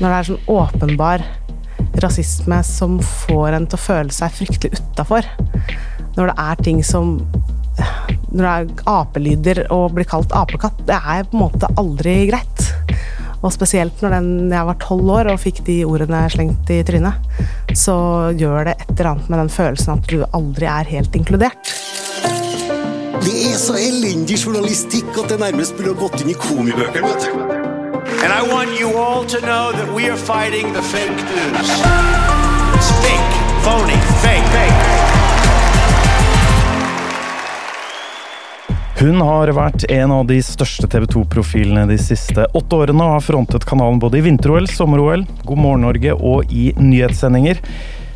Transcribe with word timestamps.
når 0.00 0.06
det 0.08 0.16
er 0.16 0.28
sånn 0.28 0.50
åpenbar 0.52 1.24
rasisme 2.02 2.58
som 2.64 2.98
får 3.26 3.56
en 3.56 3.66
til 3.68 3.78
å 3.78 3.82
føle 3.82 4.14
seg 4.14 4.34
fryktelig 4.36 4.80
utafor. 4.80 5.26
Når 6.16 6.32
det 6.32 6.36
er 6.44 6.62
ting 6.68 6.82
som 6.84 7.18
Når 8.32 8.42
det 8.44 8.50
er 8.52 8.84
apelyder 8.88 9.58
og 9.72 9.94
blir 9.96 10.06
kalt 10.08 10.32
apekatt, 10.36 10.78
det 10.88 10.96
er 10.96 11.24
på 11.28 11.36
en 11.36 11.42
måte 11.42 11.68
aldri 11.80 12.14
greit. 12.30 12.62
Og 13.42 13.52
spesielt 13.52 14.00
når 14.00 14.14
den, 14.14 14.28
jeg 14.52 14.68
var 14.68 14.78
tolv 14.80 15.10
år 15.12 15.32
og 15.32 15.40
fikk 15.42 15.60
de 15.66 15.82
ordene 15.84 16.22
slengt 16.32 16.70
i 16.72 16.78
trynet, 16.86 17.18
så 17.76 17.96
gjør 18.38 18.70
det 18.70 18.76
et 18.78 18.92
eller 18.94 19.10
annet 19.12 19.32
med 19.32 19.42
den 19.42 19.52
følelsen 19.52 19.96
at 19.96 20.08
du 20.08 20.22
aldri 20.30 20.68
er 20.70 20.92
helt 20.94 21.18
inkludert. 21.18 21.74
Det 23.22 23.34
er 23.50 23.58
så 23.60 23.76
elendig 23.80 24.40
journalistikk 24.40 25.12
at 25.16 25.34
det 25.34 25.42
nærmest 25.42 25.76
burde 25.76 25.98
gått 26.00 26.22
inn 26.24 26.32
i 26.32 26.38
komibøkene. 26.38 27.61
And 28.22 28.32
I 28.32 28.42
want 28.54 28.78
you 28.78 28.96
all 28.96 29.24
to 29.24 29.40
know 29.40 29.72
that 29.72 29.92
we 29.92 30.08
are 30.08 30.16
fighting 30.16 30.72
the 30.72 30.82
fake 30.82 31.10
news. 31.10 31.70
It's 32.78 32.90
fake, 33.02 33.32
phony, 33.66 33.98
fake, 34.22 34.46
fake. 34.54 34.78
Hun 39.00 39.18
har 39.20 39.50
vært 39.50 39.84
en 39.90 40.12
av 40.14 40.28
de 40.28 40.36
største 40.38 40.86
TV 40.86 41.08
2-profilene 41.10 41.88
de 41.90 41.96
siste 41.98 42.46
åtte 42.54 42.78
årene 42.84 43.02
og 43.02 43.16
har 43.16 43.24
frontet 43.26 43.66
kanalen 43.66 43.98
både 43.98 44.20
i 44.20 44.22
vinter-OL, 44.28 44.70
sommer-OL, 44.70 45.26
God 45.42 45.58
morgen 45.58 45.82
Norge 45.88 46.14
og 46.14 46.54
i 46.54 46.68
nyhetssendinger. 46.78 47.58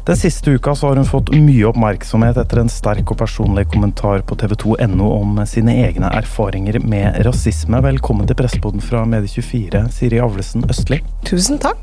Den 0.06 0.16
siste 0.16 0.50
uka 0.50 0.74
så 0.74 0.86
har 0.86 0.96
hun 0.96 1.06
fått 1.06 1.32
mye 1.34 1.64
oppmerksomhet 1.66 2.36
etter 2.38 2.60
en 2.62 2.68
sterk 2.70 3.08
og 3.10 3.16
personlig 3.18 3.64
kommentar 3.72 4.20
på 4.22 4.36
tv2.no 4.38 5.08
om 5.16 5.40
sine 5.50 5.74
egne 5.82 6.06
erfaringer 6.14 6.78
med 6.86 7.18
rasisme. 7.26 7.80
Velkommen 7.82 8.28
til 8.30 8.38
Pressepodden 8.38 8.84
fra 8.86 9.00
Medie24, 9.02 9.80
Siri 9.96 10.20
Avlesen 10.22 10.62
Østli. 10.70 11.00
Tusen 11.26 11.58
takk. 11.58 11.82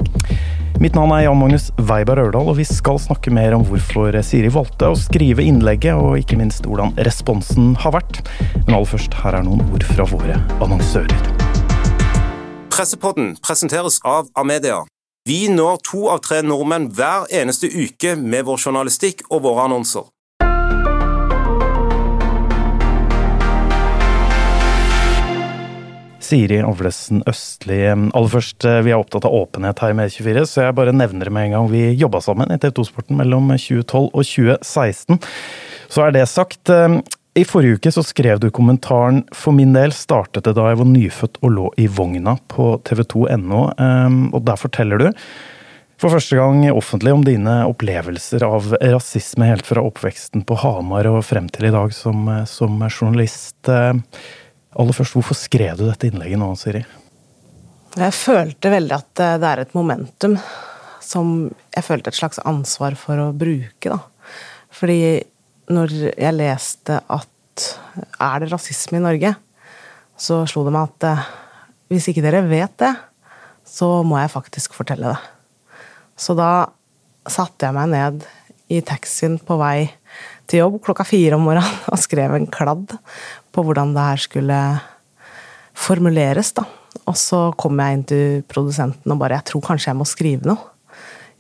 Mitt 0.80 0.96
navn 0.96 1.12
er 1.18 1.26
Jan 1.26 1.42
Magnus 1.42 1.68
Weiberg 1.76 2.30
Ørdal, 2.30 2.54
og 2.54 2.62
vi 2.62 2.70
skal 2.70 3.02
snakke 3.04 3.34
mer 3.36 3.58
om 3.58 3.68
hvorfor 3.68 4.16
Siri 4.24 4.54
valgte 4.56 4.94
å 4.94 4.96
skrive 5.04 5.44
innlegget, 5.44 6.00
og 6.00 6.16
ikke 6.24 6.40
minst 6.40 6.64
hvordan 6.64 6.96
responsen 7.04 7.76
har 7.84 7.98
vært. 8.00 8.24
Men 8.64 8.80
aller 8.80 8.92
først, 8.96 9.20
her 9.20 9.36
er 9.36 9.44
noen 9.44 9.68
ord 9.68 9.84
fra 9.92 10.08
våre 10.16 10.40
annonsører. 10.64 11.28
Pressepodden 12.72 13.36
presenteres 13.44 14.00
av 14.08 14.32
Amedia. 14.40 14.86
Vi 15.24 15.46
når 15.48 15.78
to 15.88 16.02
av 16.12 16.18
tre 16.20 16.42
nordmenn 16.44 16.90
hver 16.92 17.30
eneste 17.32 17.70
uke 17.72 18.18
med 18.20 18.44
vår 18.44 18.58
journalistikk 18.60 19.22
og 19.30 19.46
våre 19.46 19.70
annonser. 19.70 20.10
Siri 26.20 26.60
Avlesen 26.60 27.24
Østli, 27.32 27.80
aller 27.88 28.34
først, 28.36 28.68
eh, 28.68 28.82
vi 28.84 28.92
er 28.92 29.00
opptatt 29.00 29.24
av 29.24 29.32
åpenhet 29.32 29.80
her 29.80 29.96
med 29.96 30.12
E24, 30.12 30.44
så 30.44 30.68
jeg 30.68 30.76
bare 30.76 30.92
nevner 30.92 31.32
det 31.32 31.32
med 31.32 31.46
en 31.48 31.56
gang. 31.56 31.72
Vi 31.72 31.96
jobba 31.96 32.20
sammen 32.20 32.52
i 32.52 32.60
TV 32.60 32.76
2-sporten 32.82 33.16
mellom 33.16 33.48
2012 33.56 34.12
og 34.12 34.28
2016. 34.28 35.22
Så 35.88 36.04
er 36.04 36.12
det 36.12 36.28
sagt. 36.28 36.68
I 37.34 37.46
forrige 37.50 37.80
uke 37.80 37.92
så 37.92 38.04
skrev 38.06 38.40
du 38.40 38.52
kommentaren 38.54 39.24
'For 39.34 39.52
min 39.52 39.74
del 39.74 39.92
startet 39.92 40.46
det 40.46 40.54
da 40.54 40.68
jeg 40.70 40.78
var 40.78 40.86
nyfødt 40.86 41.40
og 41.42 41.52
lå 41.52 41.72
i 41.82 41.88
vogna' 41.88 42.38
på 42.48 42.78
tv2.no, 42.86 43.62
eh, 43.74 44.18
og 44.34 44.46
der 44.46 44.56
forteller 44.56 45.02
du 45.02 45.10
for 46.04 46.12
første 46.12 46.36
gang 46.36 46.66
offentlig 46.74 47.14
om 47.16 47.22
dine 47.24 47.62
opplevelser 47.70 48.44
av 48.44 48.74
rasisme 48.82 49.48
helt 49.48 49.66
fra 49.66 49.84
oppveksten 49.88 50.44
på 50.44 50.58
Hamar 50.60 51.08
og 51.08 51.22
frem 51.24 51.48
til 51.54 51.70
i 51.70 51.74
dag 51.74 51.94
som, 51.96 52.28
eh, 52.28 52.46
som 52.46 52.76
journalist. 52.90 53.56
Eh, 53.70 53.94
Aller 54.74 54.94
først, 54.94 55.14
hvorfor 55.14 55.38
skrev 55.38 55.78
du 55.78 55.86
dette 55.86 56.10
innlegget 56.10 56.40
nå, 56.42 56.50
Siri? 56.58 56.84
Jeg 57.96 58.14
følte 58.18 58.72
veldig 58.74 58.96
at 58.98 59.20
eh, 59.22 59.38
det 59.38 59.50
er 59.50 59.60
et 59.62 59.76
momentum 59.78 60.38
som 61.00 61.52
jeg 61.76 61.84
følte 61.86 62.10
et 62.10 62.20
slags 62.20 62.40
ansvar 62.44 62.98
for 62.98 63.22
å 63.22 63.32
bruke, 63.32 63.94
da. 63.94 64.00
Fordi 64.74 65.24
når 65.72 65.94
jeg 66.18 66.36
leste 66.36 67.00
at 67.08 67.30
er 68.22 68.44
det 68.44 68.52
rasisme 68.52 69.00
i 69.00 69.04
Norge, 69.04 69.34
så 70.18 70.44
slo 70.50 70.66
det 70.66 70.74
meg 70.76 70.92
at 70.92 71.08
eh, 71.10 71.26
hvis 71.94 72.10
ikke 72.10 72.24
dere 72.26 72.44
vet 72.48 72.76
det, 72.82 72.94
så 73.68 74.02
må 74.06 74.20
jeg 74.20 74.34
faktisk 74.34 74.76
fortelle 74.78 75.14
det. 75.14 75.20
Så 76.20 76.36
da 76.38 76.70
satte 77.30 77.68
jeg 77.68 77.76
meg 77.76 77.92
ned 77.94 78.26
i 78.74 78.82
taxien 78.86 79.38
på 79.42 79.58
vei 79.60 79.90
til 80.50 80.64
jobb 80.64 80.80
klokka 80.86 81.06
fire 81.08 81.38
om 81.38 81.46
morgenen 81.48 81.84
og 81.94 82.02
skrev 82.02 82.36
en 82.38 82.50
kladd 82.52 82.96
på 83.54 83.66
hvordan 83.66 83.94
det 83.96 84.08
her 84.10 84.24
skulle 84.24 84.60
formuleres, 85.74 86.54
da. 86.58 86.66
Og 87.10 87.18
så 87.18 87.48
kom 87.58 87.80
jeg 87.82 87.98
inn 87.98 88.04
til 88.08 88.44
produsenten 88.48 89.12
og 89.12 89.18
bare 89.20 89.40
Jeg 89.40 89.50
tror 89.50 89.64
kanskje 89.66 89.90
jeg 89.90 90.00
må 90.00 90.06
skrive 90.08 90.48
noe. 90.48 90.73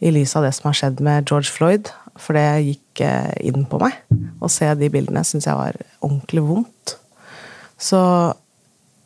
I 0.03 0.11
lys 0.11 0.35
av 0.35 0.43
det 0.43 0.51
som 0.57 0.67
har 0.67 0.75
skjedd 0.77 1.01
med 1.03 1.29
George 1.29 1.51
Floyd. 1.51 1.89
For 2.19 2.35
det 2.37 2.65
gikk 2.67 3.01
eh, 3.05 3.31
inn 3.47 3.63
på 3.69 3.79
meg. 3.81 3.95
Å 4.43 4.49
se 4.51 4.67
de 4.77 4.89
bildene 4.91 5.23
syns 5.25 5.47
jeg 5.47 5.57
var 5.57 5.79
ordentlig 6.03 6.43
vondt. 6.45 6.97
Så 7.79 7.99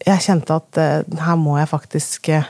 jeg 0.04 0.24
kjente 0.26 0.58
at 0.58 0.82
eh, 0.82 1.20
her 1.22 1.38
må 1.40 1.56
jeg 1.60 1.72
faktisk 1.72 2.32
eh, 2.34 2.50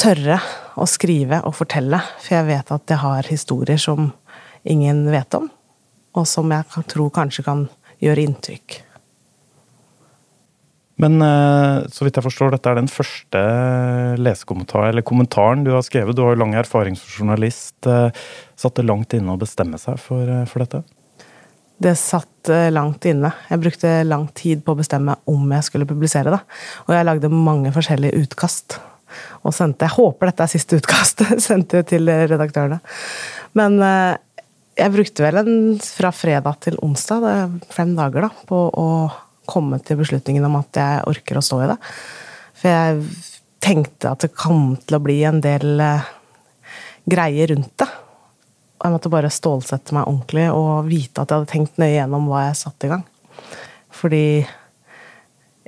tørre 0.00 0.40
å 0.80 0.88
skrive 0.90 1.40
og 1.46 1.56
fortelle. 1.56 2.02
For 2.20 2.40
jeg 2.40 2.50
vet 2.50 2.74
at 2.76 2.94
jeg 2.94 3.02
har 3.04 3.30
historier 3.30 3.80
som 3.80 4.10
ingen 4.68 5.06
vet 5.12 5.38
om. 5.38 5.48
Og 6.18 6.26
som 6.26 6.50
jeg 6.50 6.86
tror 6.90 7.14
kanskje 7.14 7.46
kan 7.46 7.66
gjøre 8.02 8.26
inntrykk. 8.26 8.80
Men 11.00 11.16
eh, 11.24 11.86
så 11.88 12.04
vidt 12.04 12.18
jeg 12.18 12.26
forstår, 12.26 12.52
dette 12.52 12.70
er 12.70 12.76
den 12.76 12.90
første 12.90 13.42
lesekommentaren, 14.20 14.92
eller 14.92 15.06
kommentaren 15.06 15.64
du 15.64 15.72
har 15.72 15.84
skrevet. 15.86 16.16
Du 16.16 16.24
har 16.26 16.34
jo 16.34 16.42
lang 16.42 16.56
erfaring 16.60 16.98
som 16.98 17.22
journalist. 17.22 17.78
Eh, 17.88 18.10
Satt 18.60 18.76
det 18.76 18.84
langt 18.84 19.14
inne 19.16 19.32
å 19.32 19.40
bestemme 19.40 19.80
seg 19.80 19.96
for, 20.02 20.28
eh, 20.28 20.44
for 20.50 20.64
dette? 20.64 20.82
Det 21.80 21.94
satt 21.96 22.50
langt 22.68 23.06
inne. 23.08 23.30
Jeg 23.48 23.60
brukte 23.62 23.90
lang 24.04 24.26
tid 24.36 24.60
på 24.64 24.74
å 24.74 24.76
bestemme 24.76 25.14
om 25.32 25.52
jeg 25.54 25.64
skulle 25.64 25.88
publisere 25.88 26.34
det. 26.34 26.40
Og 26.84 26.92
jeg 26.92 27.06
lagde 27.08 27.30
mange 27.32 27.72
forskjellige 27.72 28.20
utkast. 28.20 28.76
Og 29.48 29.54
sendte 29.56 29.88
Jeg 29.88 29.96
håper 29.96 30.28
dette 30.28 30.44
er 30.44 30.52
siste 30.52 30.76
utkast, 30.76 31.24
Sendte 31.46 31.80
til 31.88 32.04
redaktørene. 32.04 32.82
Men 33.56 33.80
jeg 33.80 34.92
brukte 34.92 35.24
vel 35.24 35.40
en 35.40 35.80
fra 35.80 36.12
fredag 36.12 36.60
til 36.68 36.76
onsdag, 36.84 37.56
fem 37.72 37.96
dager, 37.96 38.28
da, 38.28 38.44
på 38.44 38.60
å 38.76 38.86
komme 39.50 39.80
til 39.84 40.00
beslutningen 40.00 40.46
om 40.46 40.58
at 40.60 40.80
jeg 40.80 41.04
orker 41.10 41.40
å 41.40 41.44
stå 41.44 41.60
i 41.64 41.70
det. 41.72 41.78
For 42.60 42.72
jeg 42.72 43.02
tenkte 43.60 44.14
at 44.14 44.24
det 44.24 44.32
kom 44.36 44.74
til 44.80 44.96
å 44.96 45.02
bli 45.04 45.18
en 45.28 45.42
del 45.44 45.82
eh, 45.84 46.08
greier 47.10 47.52
rundt 47.52 47.74
det. 47.82 47.88
Og 48.80 48.86
jeg 48.86 48.94
måtte 48.94 49.12
bare 49.12 49.32
stålsette 49.32 49.96
meg 49.96 50.08
ordentlig 50.08 50.46
og 50.54 50.88
vite 50.88 51.20
at 51.20 51.28
jeg 51.28 51.40
hadde 51.40 51.52
tenkt 51.52 51.80
nøye 51.80 51.98
gjennom 51.98 52.30
hva 52.30 52.46
jeg 52.46 52.60
satte 52.62 52.88
i 52.88 52.92
gang. 52.94 53.04
Fordi 53.92 54.24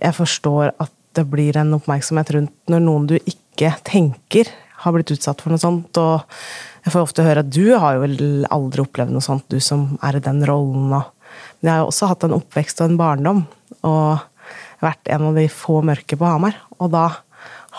jeg 0.03 0.17
forstår 0.17 0.73
at 0.81 0.93
det 1.13 1.27
blir 1.29 1.59
en 1.61 1.77
oppmerksomhet 1.77 2.33
rundt 2.33 2.73
når 2.73 2.85
noen 2.87 3.09
du 3.11 3.19
ikke 3.21 3.75
tenker 3.85 4.49
har 4.83 4.95
blitt 4.95 5.13
utsatt 5.15 5.43
for 5.43 5.53
noe 5.53 5.61
sånt. 5.61 5.99
Og 6.01 6.25
jeg 6.87 6.95
får 6.95 7.05
ofte 7.05 7.27
høre 7.27 7.45
at 7.45 7.53
du 7.53 7.75
har 7.77 7.99
jo 7.99 8.07
aldri 8.49 8.85
opplevd 8.85 9.15
noe 9.15 9.25
sånt, 9.25 9.45
du 9.53 9.61
som 9.63 9.93
er 10.03 10.19
i 10.19 10.25
den 10.25 10.41
rollen. 10.49 10.89
Men 10.91 11.69
jeg 11.69 11.75
har 11.75 11.85
jo 11.85 11.91
også 11.93 12.11
hatt 12.11 12.27
en 12.27 12.37
oppvekst 12.39 12.83
og 12.83 12.91
en 12.91 13.01
barndom, 13.01 13.45
og 13.87 14.23
vært 14.83 15.11
en 15.15 15.29
av 15.31 15.39
de 15.39 15.47
få 15.53 15.81
mørke 15.87 16.19
på 16.19 16.29
Hamar. 16.29 16.57
Og 16.79 16.91
da 16.95 17.09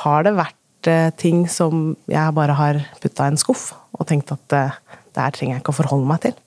har 0.04 0.26
det 0.26 0.36
vært 0.38 0.90
eh, 0.92 1.12
ting 1.20 1.46
som 1.52 1.94
jeg 2.12 2.38
bare 2.38 2.56
har 2.58 2.82
putta 3.04 3.28
i 3.28 3.34
en 3.34 3.40
skuff 3.40 3.72
og 3.94 4.08
tenkt 4.10 4.32
at 4.34 4.56
eh, 4.58 4.80
det 5.14 5.22
her 5.22 5.36
trenger 5.36 5.58
jeg 5.58 5.64
ikke 5.64 5.76
å 5.76 5.82
forholde 5.82 6.10
meg 6.10 6.24
til. 6.26 6.38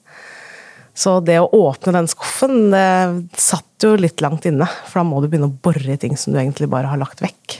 Så 0.97 1.19
det 1.21 1.37
å 1.37 1.49
åpne 1.53 1.93
den 1.93 2.09
skuffen, 2.09 2.71
det 2.73 3.37
satt 3.37 3.85
jo 3.85 3.93
litt 3.99 4.21
langt 4.25 4.47
inne. 4.49 4.65
For 4.89 4.99
da 4.99 5.05
må 5.05 5.21
du 5.21 5.27
begynne 5.29 5.51
å 5.51 5.59
bore 5.61 5.93
i 5.93 5.99
ting 6.01 6.17
som 6.17 6.33
du 6.33 6.39
egentlig 6.41 6.69
bare 6.71 6.89
har 6.89 6.97
lagt 6.97 7.21
vekk. 7.21 7.59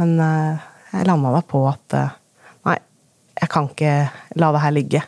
Men 0.00 0.18
eh, 0.20 0.66
jeg 0.92 1.08
landa 1.08 1.32
da 1.34 1.40
på 1.46 1.62
at 1.70 1.96
eh, 1.96 2.12
nei, 2.68 2.76
jeg 3.40 3.52
kan 3.54 3.70
ikke 3.70 3.94
la 4.40 4.52
det 4.54 4.62
her 4.66 4.76
ligge. 4.76 5.02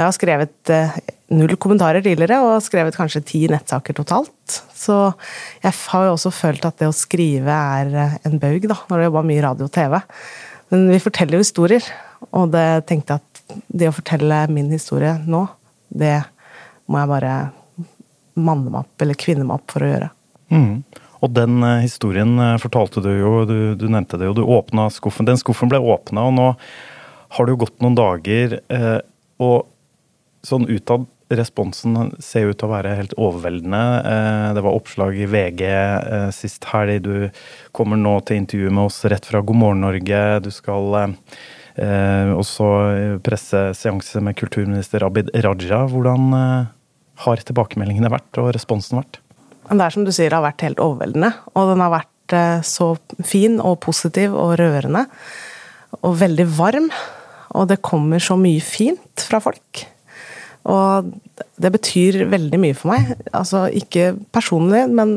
Jeg 0.00 0.06
har 0.06 0.14
skrevet 0.16 0.70
eh, 0.72 0.92
null 1.36 1.52
kommentarer 1.60 2.00
tidligere, 2.00 2.38
og 2.40 2.62
skrevet 2.64 2.96
kanskje 2.96 3.20
ti 3.28 3.40
nettsaker 3.52 3.92
totalt. 3.98 4.54
Så 4.72 4.94
jeg 5.60 5.74
har 5.76 6.06
jo 6.06 6.14
også 6.14 6.30
følt 6.32 6.64
at 6.64 6.78
det 6.80 6.86
å 6.88 6.94
skrive 6.96 7.52
er 7.52 7.90
eh, 7.92 8.14
en 8.24 8.38
baug, 8.40 8.64
da, 8.70 8.78
når 8.88 8.96
du 8.96 9.04
jobba 9.04 9.22
mye 9.28 9.42
radio 9.44 9.66
og 9.68 9.74
TV. 9.74 9.98
Men 10.72 10.86
vi 10.88 11.02
forteller 11.04 11.36
jo 11.36 11.44
historier, 11.44 11.84
og 12.32 12.54
det 12.54 12.64
tenkte 12.88 13.18
jeg 13.18 13.20
at 13.20 13.58
det 13.68 13.90
å 13.90 13.92
fortelle 13.92 14.38
min 14.48 14.70
historie 14.72 15.18
nå, 15.28 15.42
det 15.92 16.14
må 16.88 17.02
jeg 17.02 17.10
bare 17.10 17.34
manne 18.40 18.70
meg 18.70 18.78
opp, 18.80 18.94
eller 19.04 19.18
kvinne 19.20 19.44
meg 19.44 19.58
opp 19.58 19.74
for 19.74 19.84
å 19.84 19.90
gjøre. 19.90 20.08
Mm. 20.54 20.70
Og 21.20 21.34
den 21.36 21.58
eh, 21.66 21.82
historien 21.84 22.32
fortalte 22.62 23.02
du 23.04 23.10
jo, 23.18 23.34
du, 23.44 23.58
du 23.76 23.84
nevnte 23.84 24.16
det 24.16 24.30
jo, 24.30 24.38
du 24.38 24.46
åpna 24.48 24.88
skuffen. 24.94 25.28
Den 25.28 25.42
skuffen 25.42 25.68
ble 25.68 25.82
åpna, 25.82 26.24
og 26.30 26.34
nå 26.38 26.48
har 27.36 27.44
det 27.44 27.52
jo 27.52 27.60
gått 27.66 27.76
noen 27.84 28.00
dager, 28.00 28.56
eh, 28.72 28.96
og 29.44 29.68
sånn 30.46 30.68
utad 30.70 31.06
responsen 31.30 32.10
ser 32.18 32.50
ut 32.50 32.58
til 32.58 32.66
å 32.66 32.72
være 32.72 32.96
helt 32.98 33.14
overveldende. 33.20 33.82
Eh, 34.10 34.48
det 34.56 34.64
var 34.66 34.76
oppslag 34.76 35.18
i 35.18 35.28
VG 35.30 35.62
eh, 35.70 36.26
sist 36.34 36.66
helg. 36.72 37.06
Du 37.06 37.30
kommer 37.76 38.00
nå 38.00 38.16
til 38.26 38.40
intervju 38.40 38.72
med 38.74 38.88
oss 38.88 39.04
rett 39.10 39.26
fra 39.28 39.42
God 39.44 39.60
morgen 39.62 39.84
Norge. 39.86 40.26
Du 40.44 40.52
skal 40.54 40.90
også 40.90 41.08
Eh, 41.80 42.30
og 42.34 43.22
presseseanse 43.24 44.20
med 44.20 44.34
kulturminister 44.36 45.04
Abid 45.06 45.30
Raja. 45.32 45.84
Hvordan 45.88 46.34
har 47.22 47.42
tilbakemeldingene 47.46 48.10
vært, 48.10 48.28
og 48.42 48.50
responsen 48.52 48.98
vært? 48.98 49.20
Det 49.70 49.78
er 49.78 49.94
som 49.94 50.04
du 50.04 50.10
sier, 50.10 50.28
det 50.28 50.36
har 50.36 50.44
vært 50.44 50.64
helt 50.66 50.82
overveldende. 50.82 51.30
Og 51.54 51.70
den 51.70 51.80
har 51.80 51.94
vært 51.94 52.36
så 52.66 52.90
fin 53.24 53.56
og 53.62 53.78
positiv 53.86 54.34
og 54.34 54.58
rørende. 54.60 55.06
Og 56.02 56.18
veldig 56.20 56.48
varm. 56.58 56.90
Og 57.56 57.70
det 57.70 57.80
kommer 57.86 58.20
så 58.20 58.36
mye 58.36 58.60
fint 58.60 59.24
fra 59.30 59.40
folk. 59.40 59.86
Og 60.68 61.12
det 61.60 61.70
betyr 61.72 62.24
veldig 62.28 62.60
mye 62.60 62.76
for 62.76 62.92
meg. 62.92 63.14
Altså 63.36 63.66
ikke 63.72 64.12
personlig, 64.34 64.84
men 64.92 65.14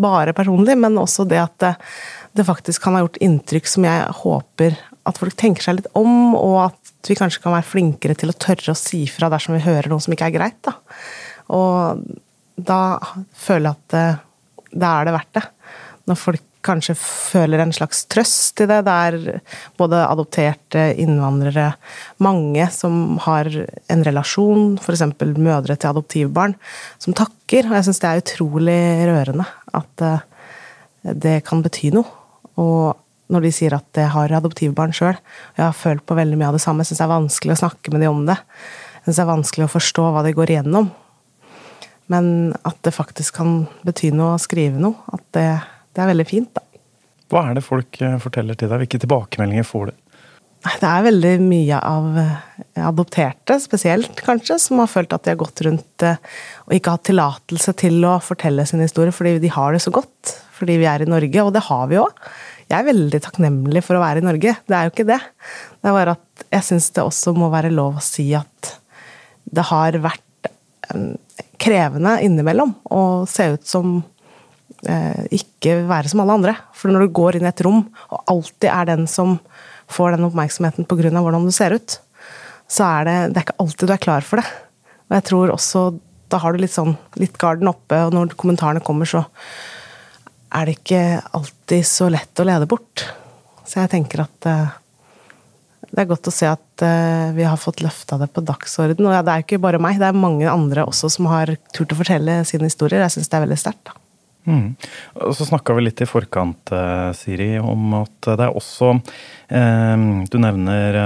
bare 0.00 0.34
personlig, 0.36 0.78
men 0.80 0.96
også 1.00 1.26
det 1.28 1.40
at 1.42 1.56
det, 1.64 1.74
det 2.38 2.46
faktisk 2.48 2.84
kan 2.84 2.96
ha 2.96 3.02
gjort 3.04 3.20
inntrykk 3.24 3.68
som 3.68 3.86
jeg 3.88 4.06
håper 4.22 4.78
at 5.08 5.20
folk 5.20 5.36
tenker 5.40 5.64
seg 5.64 5.78
litt 5.78 5.90
om, 5.96 6.34
og 6.36 6.68
at 6.68 7.08
vi 7.08 7.16
kanskje 7.16 7.42
kan 7.44 7.54
være 7.54 7.68
flinkere 7.68 8.16
til 8.18 8.32
å 8.32 8.36
tørre 8.36 8.74
å 8.74 8.78
si 8.78 9.04
fra 9.08 9.30
dersom 9.32 9.56
vi 9.56 9.64
hører 9.64 9.88
noe 9.92 10.02
som 10.04 10.12
ikke 10.12 10.28
er 10.28 10.36
greit. 10.36 10.58
Da. 10.66 10.74
Og 11.56 12.02
da 12.58 12.80
føler 13.38 13.70
jeg 13.70 13.76
at 13.76 13.94
det, 13.94 14.06
da 14.84 14.92
er 14.98 15.08
det 15.08 15.14
verdt 15.16 15.38
det. 15.38 15.44
Når 16.10 16.20
folk 16.20 16.44
kanskje 16.68 16.94
føler 17.00 17.62
en 17.62 17.72
slags 17.74 18.04
trøst 18.12 18.62
i 18.62 18.68
det. 18.68 18.82
Det 18.86 18.94
er 18.94 19.40
både 19.80 20.04
adopterte 20.04 20.84
innvandrere, 21.00 21.72
mange 22.24 22.68
som 22.74 23.18
har 23.24 23.48
en 23.48 24.04
relasjon, 24.06 24.76
f.eks. 24.78 25.04
mødre 25.40 25.76
til 25.76 25.90
adoptivbarn, 25.90 26.54
som 27.02 27.16
takker. 27.16 27.68
Og 27.68 27.78
jeg 27.78 27.88
syns 27.88 28.02
det 28.04 28.12
er 28.12 28.22
utrolig 28.22 28.80
rørende 29.08 29.48
at 29.78 30.06
eh, 30.06 30.24
det 31.26 31.40
kan 31.48 31.64
bety 31.64 31.92
noe. 31.96 32.06
Og 32.58 32.96
når 33.32 33.44
de 33.44 33.52
sier 33.52 33.74
at 33.76 34.00
jeg 34.00 34.12
har 34.14 34.36
adoptivbarn 34.38 34.94
sjøl, 34.96 35.16
og 35.16 35.60
jeg 35.60 35.66
har 35.66 35.76
følt 35.76 36.04
på 36.08 36.16
veldig 36.16 36.38
mye 36.40 36.52
av 36.52 36.56
det 36.56 36.64
samme, 36.64 36.86
syns 36.86 37.00
det 37.00 37.06
er 37.08 37.16
vanskelig 37.16 37.56
å 37.56 37.62
snakke 37.64 37.92
med 37.92 38.04
dem 38.04 38.14
om 38.14 38.24
det. 38.28 38.38
Jeg 38.38 39.10
syns 39.10 39.18
det 39.20 39.24
er 39.24 39.34
vanskelig 39.34 39.66
å 39.66 39.74
forstå 39.74 40.08
hva 40.14 40.24
de 40.26 40.34
går 40.36 40.54
igjennom. 40.54 40.90
Men 42.08 42.54
at 42.64 42.78
det 42.86 42.94
faktisk 42.96 43.36
kan 43.36 43.66
bety 43.84 44.10
noe 44.16 44.36
å 44.36 44.40
skrive 44.40 44.80
noe, 44.80 44.96
at 45.12 45.24
det, 45.36 45.48
det 45.98 46.04
er 46.04 46.12
veldig 46.12 46.28
fint, 46.30 46.52
da. 46.54 46.62
Hva 47.28 47.48
er 47.48 47.56
det 47.58 47.64
folk 47.66 47.98
eh, 48.00 48.20
forteller 48.22 48.56
til 48.56 48.70
deg? 48.70 48.84
Hvilke 48.84 49.00
tilbakemeldinger 49.02 49.66
får 49.66 49.90
du? 49.90 49.96
Det 50.68 50.86
er 50.86 51.04
veldig 51.06 51.32
mye 51.42 51.78
av 51.84 52.06
eh, 52.22 52.36
adopterte, 52.86 53.58
spesielt 53.62 54.22
kanskje, 54.22 54.60
som 54.62 54.78
har 54.78 54.90
følt 54.90 55.16
at 55.16 55.26
de 55.26 55.34
har 55.34 55.40
gått 55.40 55.62
rundt 55.66 56.06
eh, 56.06 56.20
og 56.68 56.76
ikke 56.76 56.94
hatt 56.94 57.04
tillatelse 57.10 57.74
til 57.82 57.98
å 58.06 58.14
fortelle 58.22 58.66
sin 58.70 58.84
historie 58.84 59.14
fordi 59.14 59.40
de 59.42 59.50
har 59.52 59.74
det 59.74 59.82
så 59.82 59.92
godt. 59.94 60.36
Fordi 60.54 60.78
vi 60.78 60.86
er 60.90 61.02
i 61.02 61.10
Norge, 61.10 61.42
og 61.42 61.50
det 61.54 61.64
har 61.66 61.90
vi 61.90 61.98
òg. 61.98 62.22
Jeg 62.68 62.78
er 62.78 62.88
veldig 62.92 63.22
takknemlig 63.24 63.82
for 63.82 63.98
å 63.98 64.04
være 64.04 64.22
i 64.22 64.28
Norge, 64.28 64.54
det 64.70 64.78
er 64.78 64.86
jo 64.86 64.94
ikke 64.94 65.08
det. 65.10 65.18
Det 65.82 65.90
er 65.90 65.98
bare 65.98 66.14
at 66.14 66.46
jeg 66.46 66.68
syns 66.70 66.92
det 66.94 67.04
også 67.10 67.34
må 67.34 67.50
være 67.50 67.74
lov 67.74 67.98
å 67.98 68.04
si 68.04 68.30
at 68.38 68.76
det 69.50 69.66
har 69.66 69.98
vært 70.04 70.24
krevende 71.58 72.14
innimellom 72.24 72.74
å 72.94 73.02
se 73.28 73.50
ut 73.56 73.66
som 73.66 73.98
ikke 75.34 75.80
være 75.88 76.10
som 76.12 76.20
alle 76.22 76.36
andre. 76.38 76.52
For 76.76 76.92
når 76.92 77.06
du 77.06 77.14
går 77.18 77.38
inn 77.38 77.46
i 77.46 77.50
et 77.50 77.62
rom, 77.66 77.80
og 78.14 78.30
alltid 78.30 78.68
er 78.70 78.90
den 78.92 79.08
som 79.10 79.38
får 79.90 80.14
den 80.14 80.28
oppmerksomheten 80.28 80.86
pga. 80.86 81.10
hvordan 81.10 81.48
du 81.48 81.52
ser 81.54 81.74
ut, 81.74 81.98
så 82.68 82.84
er 82.84 83.08
det, 83.08 83.16
det 83.32 83.40
er 83.40 83.46
ikke 83.48 83.62
alltid 83.64 83.88
du 83.88 83.94
er 83.94 84.04
klar 84.04 84.26
for 84.26 84.42
det. 84.42 84.46
Og 85.08 85.16
jeg 85.16 85.26
tror 85.30 85.54
også 85.54 85.82
da 86.28 86.40
har 86.42 86.52
du 86.52 86.60
litt 86.60 86.74
sånn 86.74 86.94
litt 87.20 87.38
garden 87.40 87.70
oppe, 87.70 88.02
og 88.04 88.12
når 88.14 88.36
kommentarene 88.38 88.84
kommer, 88.84 89.08
så 89.08 89.24
er 90.52 90.68
det 90.68 90.78
ikke 90.78 91.02
alltid 91.36 91.86
så 91.88 92.08
lett 92.12 92.40
å 92.40 92.46
lede 92.48 92.68
bort. 92.68 93.04
Så 93.64 93.80
jeg 93.82 93.92
tenker 93.92 94.24
at 94.24 94.48
uh, 94.48 94.76
det 95.88 96.02
er 96.02 96.10
godt 96.10 96.28
å 96.28 96.34
se 96.34 96.48
at 96.48 96.84
uh, 96.84 97.32
vi 97.36 97.46
har 97.48 97.60
fått 97.60 97.82
løfta 97.84 98.18
det 98.20 98.30
på 98.32 98.44
dagsorden. 98.44 99.08
Og 99.08 99.16
det 99.24 99.34
er 99.34 99.44
ikke 99.44 99.60
bare 99.62 99.80
meg, 99.80 100.00
det 100.00 100.10
er 100.10 100.20
mange 100.20 100.48
andre 100.48 100.84
også 100.88 101.10
som 101.12 101.28
har 101.32 101.54
turt 101.76 101.92
å 101.92 102.00
fortelle 102.00 102.42
sine 102.48 102.68
historier. 102.68 103.04
Jeg 103.04 103.16
syns 103.16 103.32
det 103.32 103.40
er 103.40 103.46
veldig 103.46 103.60
sterkt. 103.60 103.92
Mm. 104.48 104.68
Og 105.26 105.34
så 105.36 105.44
snakka 105.44 105.76
vi 105.76 105.84
litt 105.84 106.00
i 106.00 106.08
forkant, 106.08 106.72
uh, 106.72 107.10
Siri, 107.16 107.50
om 107.60 108.00
at 108.00 108.30
det 108.32 108.48
er 108.48 108.56
også 108.56 108.94
Du 109.48 110.34
nevner 110.36 110.96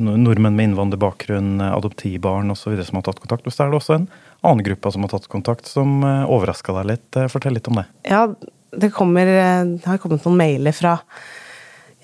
nordmenn 0.00 0.54
med 0.56 0.70
innvandrerbakgrunn, 0.70 1.58
adoptivbarn 1.60 2.48
osv. 2.54 2.78
som 2.80 2.96
har 2.96 3.04
tatt 3.04 3.20
kontakt. 3.20 3.44
Og 3.44 3.52
så 3.52 3.66
er 3.66 3.72
det 3.72 3.76
også 3.76 3.98
en 3.98 4.06
annen 4.40 4.64
gruppe 4.64 4.92
som 4.94 5.04
har 5.04 5.12
tatt 5.12 5.28
kontakt, 5.28 5.68
som 5.68 5.98
overraska 6.00 6.72
deg 6.78 6.88
litt. 6.94 7.18
Fortell 7.32 7.58
litt 7.58 7.68
om 7.68 7.82
det. 7.82 7.84
Ja, 8.08 8.22
det, 8.80 8.92
kommer, 8.94 9.26
eh, 9.26 9.64
det 9.64 9.86
har 9.88 10.00
kommet 10.02 10.24
noen 10.26 10.40
mailer 10.40 10.76
fra 10.76 10.98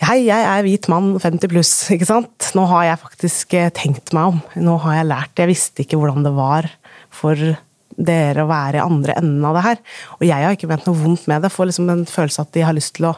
Hei, 0.02 0.24
jeg 0.26 0.34
er 0.34 0.64
hvit 0.66 0.88
mann, 0.90 1.12
50 1.22 1.50
pluss, 1.52 1.72
ikke 1.94 2.08
sant. 2.08 2.48
Nå 2.58 2.64
har 2.72 2.88
jeg 2.88 3.02
faktisk 3.04 3.54
eh, 3.54 3.68
tenkt 3.70 4.10
meg 4.16 4.32
om. 4.32 4.40
Nå 4.58 4.74
har 4.82 4.96
jeg 4.98 5.10
lært. 5.12 5.36
Jeg 5.38 5.50
visste 5.52 5.84
ikke 5.84 6.00
hvordan 6.00 6.26
det 6.26 6.32
var 6.34 6.66
for 7.12 7.38
dere 7.96 8.44
å 8.44 8.50
være 8.50 8.80
i 8.80 8.84
andre 8.84 9.16
enden 9.20 9.44
av 9.48 9.56
det 9.58 9.64
her. 9.66 9.80
Og 10.18 10.26
jeg 10.28 10.46
har 10.46 10.56
ikke 10.56 10.70
ment 10.70 10.88
noe 10.88 11.00
vondt 11.00 11.28
med 11.30 11.44
det. 11.44 11.52
Får 11.52 11.70
liksom 11.70 11.92
en 11.92 12.04
følelse 12.08 12.44
at 12.44 12.52
de 12.56 12.64
har 12.66 12.76
lyst 12.76 12.96
til 12.98 13.10
å 13.10 13.14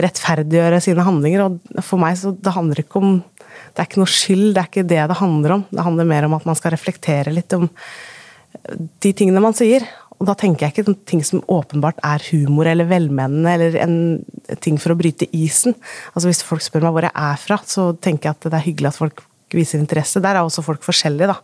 rettferdiggjøre 0.00 0.80
sine 0.84 1.06
handlinger. 1.06 1.46
Og 1.46 1.84
for 1.84 2.02
meg 2.02 2.18
så 2.20 2.34
det 2.34 2.56
handler 2.56 2.84
ikke 2.84 3.02
om 3.02 3.22
Det 3.74 3.82
er 3.82 3.86
ikke 3.88 4.00
noe 4.02 4.10
skyld, 4.10 4.48
det 4.54 4.60
er 4.60 4.68
ikke 4.68 4.82
det 4.86 5.02
det 5.10 5.16
handler 5.18 5.52
om. 5.56 5.62
Det 5.70 5.82
handler 5.82 6.06
mer 6.06 6.26
om 6.28 6.34
at 6.36 6.44
man 6.46 6.56
skal 6.58 6.72
reflektere 6.74 7.32
litt 7.34 7.54
om 7.56 7.68
de 9.02 9.10
tingene 9.14 9.42
man 9.42 9.54
sier. 9.56 9.82
Og 10.20 10.28
da 10.28 10.34
tenker 10.38 10.66
jeg 10.66 10.74
ikke 10.74 10.94
ting 11.10 11.22
som 11.26 11.42
åpenbart 11.50 11.98
er 12.06 12.22
humor 12.30 12.68
eller 12.70 12.86
velmenende 12.86 13.50
eller 13.50 13.78
en 13.82 13.96
ting 14.62 14.78
for 14.78 14.94
å 14.94 14.98
bryte 14.98 15.26
isen. 15.34 15.74
Altså 16.14 16.30
Hvis 16.30 16.44
folk 16.46 16.62
spør 16.62 16.86
meg 16.86 16.94
hvor 16.94 17.08
jeg 17.08 17.16
er 17.18 17.40
fra, 17.42 17.58
så 17.66 17.90
tenker 17.98 18.30
jeg 18.30 18.38
at 18.38 18.46
det 18.46 18.58
er 18.60 18.68
hyggelig 18.68 18.92
at 18.92 19.00
folk 19.00 19.24
viser 19.54 19.82
interesse. 19.82 20.22
Der 20.22 20.38
er 20.38 20.44
også 20.44 20.64
folk 20.66 20.84
forskjellige, 20.86 21.30
da. 21.30 21.38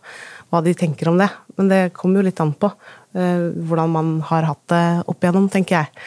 Hva 0.51 0.61
de 0.65 0.73
tenker 0.77 1.09
om 1.11 1.19
det. 1.21 1.29
Men 1.57 1.69
det 1.71 1.81
kommer 1.95 2.19
jo 2.19 2.27
litt 2.27 2.41
an 2.43 2.51
på 2.53 2.69
uh, 2.71 3.45
hvordan 3.67 3.93
man 3.93 4.11
har 4.27 4.49
hatt 4.49 4.65
det 4.71 4.83
opp 5.11 5.23
igjennom, 5.23 5.47
tenker 5.51 5.79
jeg. 5.79 6.03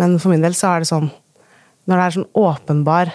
Men 0.00 0.16
for 0.22 0.32
min 0.32 0.44
del 0.44 0.54
så 0.56 0.70
er 0.70 0.82
det 0.82 0.88
sånn 0.88 1.10
Når 1.90 1.98
det 1.98 2.04
er 2.04 2.14
sånn 2.14 2.30
åpenbar 2.38 3.10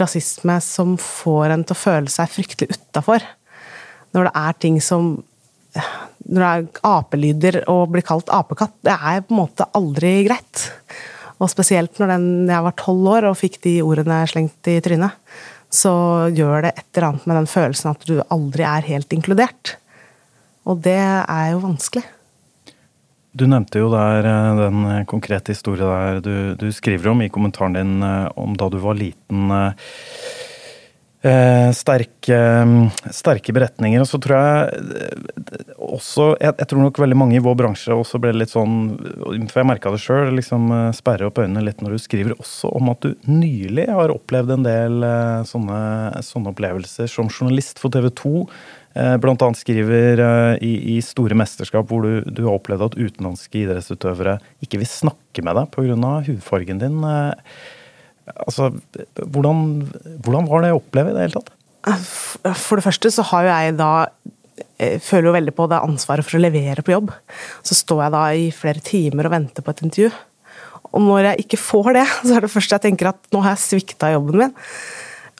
rasisme 0.00 0.56
som 0.62 0.94
får 1.02 1.52
en 1.52 1.64
til 1.66 1.74
å 1.74 1.80
føle 1.80 2.12
seg 2.12 2.30
fryktelig 2.30 2.76
utafor, 2.76 3.24
når 4.14 4.28
det 4.28 4.32
er 4.38 4.58
ting 4.62 4.78
som 4.82 5.10
når 6.30 6.40
det 6.42 6.48
er 6.48 6.66
apelyder 6.86 7.58
og 7.70 7.92
blir 7.94 8.04
kalt 8.06 8.30
apekatt, 8.34 8.74
det 8.86 8.94
er 8.94 9.22
på 9.22 9.34
en 9.34 9.40
måte 9.42 9.66
aldri 9.76 10.12
greit. 10.26 10.66
Og 11.40 11.50
spesielt 11.50 11.98
når 12.00 12.14
den, 12.14 12.26
jeg 12.50 12.66
var 12.66 12.76
tolv 12.78 13.10
år 13.14 13.28
og 13.30 13.38
fikk 13.38 13.60
de 13.64 13.78
ordene 13.86 14.20
slengt 14.30 14.70
i 14.70 14.78
trynet, 14.84 15.14
så 15.70 15.92
gjør 16.34 16.66
det 16.66 16.74
et 16.74 16.86
eller 16.96 17.12
annet 17.12 17.28
med 17.30 17.38
den 17.38 17.50
følelsen 17.50 17.92
at 17.92 18.06
du 18.08 18.16
aldri 18.34 18.66
er 18.66 18.88
helt 18.90 19.14
inkludert. 19.14 19.76
Og 20.70 20.80
det 20.84 20.98
er 21.00 21.46
jo 21.52 21.62
vanskelig. 21.64 22.04
Du 23.30 23.46
nevnte 23.46 23.78
jo 23.82 23.90
der 23.92 24.26
eh, 24.26 24.60
den 24.64 24.86
konkrete 25.10 25.54
historien 25.54 25.90
der 25.90 26.22
du, 26.24 26.34
du 26.58 26.70
skriver 26.74 27.12
om 27.12 27.22
i 27.22 27.30
kommentaren 27.30 27.78
din 27.78 27.98
eh, 28.02 28.26
om 28.38 28.56
da 28.58 28.70
du 28.72 28.78
var 28.82 28.98
liten. 28.98 29.50
Eh, 29.54 29.74
Eh, 31.20 31.68
sterke, 31.76 32.36
sterke, 33.12 33.52
beretninger. 33.52 34.00
Og 34.00 34.08
så 34.08 34.16
tror 34.24 34.38
jeg 34.38 34.94
eh, 34.96 35.74
også 35.84 36.30
jeg, 36.40 36.54
jeg, 36.62 36.68
tror 36.70 36.80
nok 36.80 37.00
veldig 37.02 37.18
mange 37.20 37.36
i 37.36 37.42
vår 37.44 37.58
bransje 37.60 37.92
også 37.92 38.16
ble 38.24 38.32
litt 38.38 38.54
sånn 38.54 38.94
For 39.50 39.60
jeg 39.60 39.68
merka 39.68 39.92
det 39.92 40.00
sjøl. 40.00 40.30
Liksom, 40.38 40.70
eh, 40.72 40.86
sperre 40.96 41.28
opp 41.28 41.42
øynene 41.42 41.66
litt 41.66 41.84
når 41.84 41.98
du 41.98 42.00
skriver 42.00 42.38
også 42.38 42.72
om 42.72 42.88
at 42.94 43.04
du 43.04 43.28
nylig 43.28 43.84
har 43.92 44.14
opplevd 44.14 44.56
en 44.56 44.64
del 44.64 45.08
sånne, 45.50 45.80
sånne 46.24 46.54
opplevelser 46.54 47.10
som 47.12 47.28
journalist 47.28 47.82
for 47.82 47.92
TV 47.92 48.08
2. 48.22 48.32
Blant 48.90 49.42
annet 49.46 49.60
skriver 49.60 50.20
i, 50.66 50.70
i 50.92 51.00
Store 51.04 51.36
mesterskap 51.38 51.86
hvor 51.86 52.02
du, 52.02 52.24
du, 52.26 52.40
har 52.42 52.56
opplevd 52.56 52.88
at 52.88 52.96
utenlandske 52.98 53.60
idrettsutøvere 53.62 54.40
ikke 54.66 54.80
vil 54.80 54.90
snakke 54.90 55.44
med 55.46 55.54
deg 55.60 55.70
pga. 55.76 56.14
hudfargen 56.26 56.82
din. 56.82 56.98
Altså, 58.46 58.70
hvordan, 59.20 59.62
hvordan, 60.22 60.48
var 60.50 60.64
det 60.64 60.74
å 60.74 60.80
oppleve 60.80 61.12
i 61.12 61.16
det 61.16 61.24
hele 61.24 61.38
tatt? 61.38 61.54
For 62.60 62.78
det 62.78 62.84
første 62.84 63.12
så 63.14 63.24
har 63.30 63.46
jo 63.46 63.52
jeg 63.52 63.76
da 63.78 63.92
eh, 64.76 64.98
føler 65.02 65.30
jo 65.30 65.36
veldig 65.38 65.54
på 65.56 65.68
det 65.72 65.80
ansvaret 65.80 66.26
for 66.26 66.38
å 66.38 66.42
levere 66.42 66.84
på 66.84 66.94
jobb. 66.94 67.14
Så 67.66 67.78
står 67.78 68.04
jeg 68.04 68.14
da 68.16 68.24
i 68.36 68.50
flere 68.54 68.84
timer 68.84 69.28
og 69.28 69.34
venter 69.36 69.64
på 69.64 69.74
et 69.74 69.82
intervju. 69.86 70.10
Og 70.90 71.04
når 71.06 71.30
jeg 71.30 71.46
ikke 71.46 71.60
får 71.62 71.92
det, 71.96 72.06
så 72.26 72.36
er 72.36 72.46
det 72.46 72.52
første 72.52 72.76
jeg 72.76 72.86
tenker 72.88 73.12
at 73.12 73.20
nå 73.34 73.42
har 73.44 73.56
jeg 73.56 73.66
svikta 73.66 74.12
jobben 74.14 74.44
min. 74.44 74.56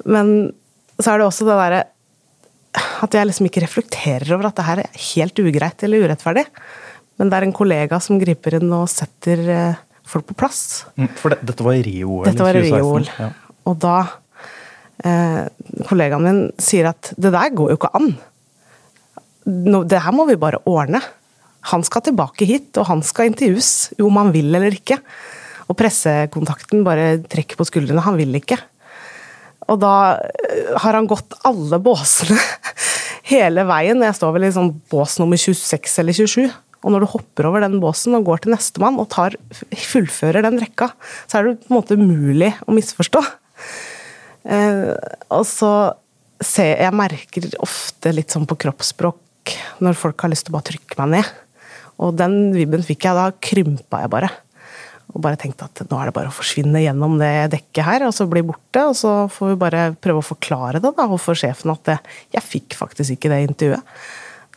Men 0.09 0.35
så 1.01 1.13
er 1.13 1.21
det 1.21 1.29
også 1.29 1.49
det 1.49 1.59
derre 1.61 1.85
at 3.07 3.17
jeg 3.17 3.29
liksom 3.29 3.49
ikke 3.49 3.65
reflekterer 3.65 4.33
over 4.37 4.51
at 4.51 4.59
det 4.59 4.67
her 4.67 4.83
er 4.83 5.05
helt 5.11 5.43
ugreit 5.43 5.85
eller 5.87 6.07
urettferdig. 6.07 6.47
Men 7.21 7.31
det 7.31 7.39
er 7.39 7.47
en 7.47 7.57
kollega 7.57 8.01
som 8.03 8.21
griper 8.21 8.57
inn 8.61 8.73
og 8.73 8.89
setter 8.89 9.45
eh, 9.53 9.81
folk 10.09 10.31
på 10.31 10.39
plass. 10.41 10.87
Mm, 10.97 11.11
for 11.21 11.35
det, 11.35 11.41
dette 11.51 11.67
var 11.67 11.77
i 11.77 11.85
Rio-OL? 11.85 12.25
Dette 12.31 12.47
var 12.47 12.57
i 12.57 12.65
Rio-OL. 12.65 13.09
Ja. 13.21 13.29
Og 13.69 13.77
da 13.83 13.97
eh, 15.05 15.45
Kollegaen 15.89 16.25
min 16.25 16.43
sier 16.61 16.91
at 16.93 17.13
det 17.21 17.35
der 17.35 17.55
går 17.57 17.75
jo 17.75 17.81
ikke 17.81 17.93
an. 17.99 18.15
No, 19.51 19.83
det 19.85 20.01
her 20.05 20.17
må 20.17 20.27
vi 20.31 20.39
bare 20.41 20.63
ordne. 20.69 21.03
Han 21.75 21.85
skal 21.85 22.07
tilbake 22.07 22.49
hit, 22.49 22.73
og 22.81 22.89
han 22.89 23.05
skal 23.05 23.29
intervjues, 23.29 23.93
om 24.01 24.17
han 24.17 24.33
vil 24.33 24.49
eller 24.49 24.73
ikke. 24.73 24.97
Og 25.69 25.77
pressekontakten 25.79 26.83
bare 26.87 27.19
trekker 27.31 27.59
på 27.61 27.69
skuldrene. 27.69 28.03
Han 28.05 28.17
vil 28.19 28.33
ikke. 28.41 28.59
Og 29.71 29.79
da 29.83 29.95
eh, 30.25 30.73
har 30.83 30.97
han 30.97 31.09
gått 31.11 31.37
alle 31.47 31.79
båsene 31.83 32.41
hele 33.31 33.65
veien. 33.69 34.03
Jeg 34.05 34.19
står 34.19 34.35
vel 34.37 34.49
i 34.49 34.55
sånn 34.55 34.75
bås 34.93 35.17
nummer 35.21 35.41
26 35.41 35.97
eller 36.03 36.17
27. 36.17 36.51
Og 36.81 36.95
når 36.95 37.05
du 37.05 37.11
hopper 37.13 37.49
over 37.51 37.65
den 37.65 37.79
båsen 37.83 38.17
og 38.17 38.27
går 38.29 38.45
til 38.45 38.55
nestemann 38.55 38.99
og 39.01 39.11
tar, 39.13 39.37
fullfører 39.91 40.47
den 40.47 40.61
rekka, 40.63 40.91
så 41.29 41.39
er 41.39 41.49
det 41.49 41.59
på 41.67 41.73
en 41.75 41.77
måte 41.77 41.99
umulig 42.01 42.55
å 42.65 42.77
misforstå. 42.77 43.21
Eh, 44.49 44.95
og 45.29 45.45
så 45.49 45.73
ser 46.41 46.81
jeg 46.81 46.97
merker 46.97 47.51
ofte 47.61 48.15
litt 48.17 48.33
sånn 48.33 48.49
på 48.49 48.57
kroppsspråk 48.65 49.53
når 49.85 49.99
folk 50.01 50.25
har 50.25 50.33
lyst 50.33 50.47
til 50.49 50.55
å 50.55 50.57
bare 50.57 50.71
trykke 50.71 51.01
meg 51.03 51.19
ned. 51.19 51.35
Og 52.01 52.17
den 52.17 52.55
vibben 52.57 52.85
fikk 52.87 53.05
jeg, 53.05 53.19
da 53.19 53.29
krympa 53.45 54.05
jeg 54.07 54.13
bare. 54.15 54.31
Og 55.11 55.23
bare 55.25 55.39
tenkte 55.41 55.67
at 55.67 55.83
nå 55.91 55.99
er 55.99 56.09
det 56.09 56.15
bare 56.17 56.31
å 56.31 56.35
forsvinne 56.35 56.83
gjennom 56.85 57.17
det 57.21 57.51
dekket 57.57 57.87
her, 57.87 58.07
og 58.07 58.15
så 58.15 58.29
bli 58.31 58.45
borte. 58.47 58.85
Og 58.87 58.97
så 58.99 59.15
får 59.33 59.53
vi 59.53 59.61
bare 59.61 59.85
prøve 59.99 60.23
å 60.23 60.29
forklare 60.31 60.79
det 60.79 60.93
da, 60.95 61.09
overfor 61.09 61.39
sjefen 61.39 61.75
at 61.75 61.83
det, 61.89 61.99
jeg 62.37 62.47
fikk 62.47 62.79
faktisk 62.79 63.17
ikke 63.17 63.33
det 63.33 63.43
intervjuet. 63.49 64.01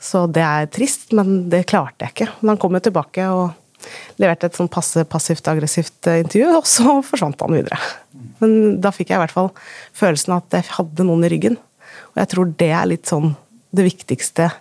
Så 0.03 0.25
det 0.35 0.43
er 0.43 0.69
trist, 0.71 1.11
men 1.15 1.45
det 1.51 1.63
klarte 1.71 2.05
jeg 2.05 2.15
ikke. 2.15 2.31
Men 2.41 2.53
han 2.53 2.61
kom 2.61 2.75
jo 2.75 2.83
tilbake 2.83 3.27
og 3.31 3.59
leverte 4.21 4.47
et 4.47 4.57
sånn 4.57 4.71
passe 4.71 5.03
passivt-aggressivt 5.09 6.09
intervju, 6.13 6.49
og 6.59 6.67
så 6.69 6.97
forsvant 7.09 7.41
han 7.43 7.55
videre. 7.57 7.79
Men 8.41 8.81
da 8.83 8.91
fikk 8.95 9.11
jeg 9.11 9.19
i 9.19 9.23
hvert 9.23 9.35
fall 9.35 9.53
følelsen 9.95 10.35
av 10.35 10.43
at 10.43 10.59
jeg 10.59 10.75
hadde 10.77 11.07
noen 11.07 11.25
i 11.25 11.31
ryggen. 11.33 11.57
Og 12.13 12.21
jeg 12.21 12.31
tror 12.33 12.51
det 12.59 12.69
er 12.75 12.89
litt 12.91 13.09
sånn 13.09 13.33
det 13.73 13.87
viktigste 13.87 14.51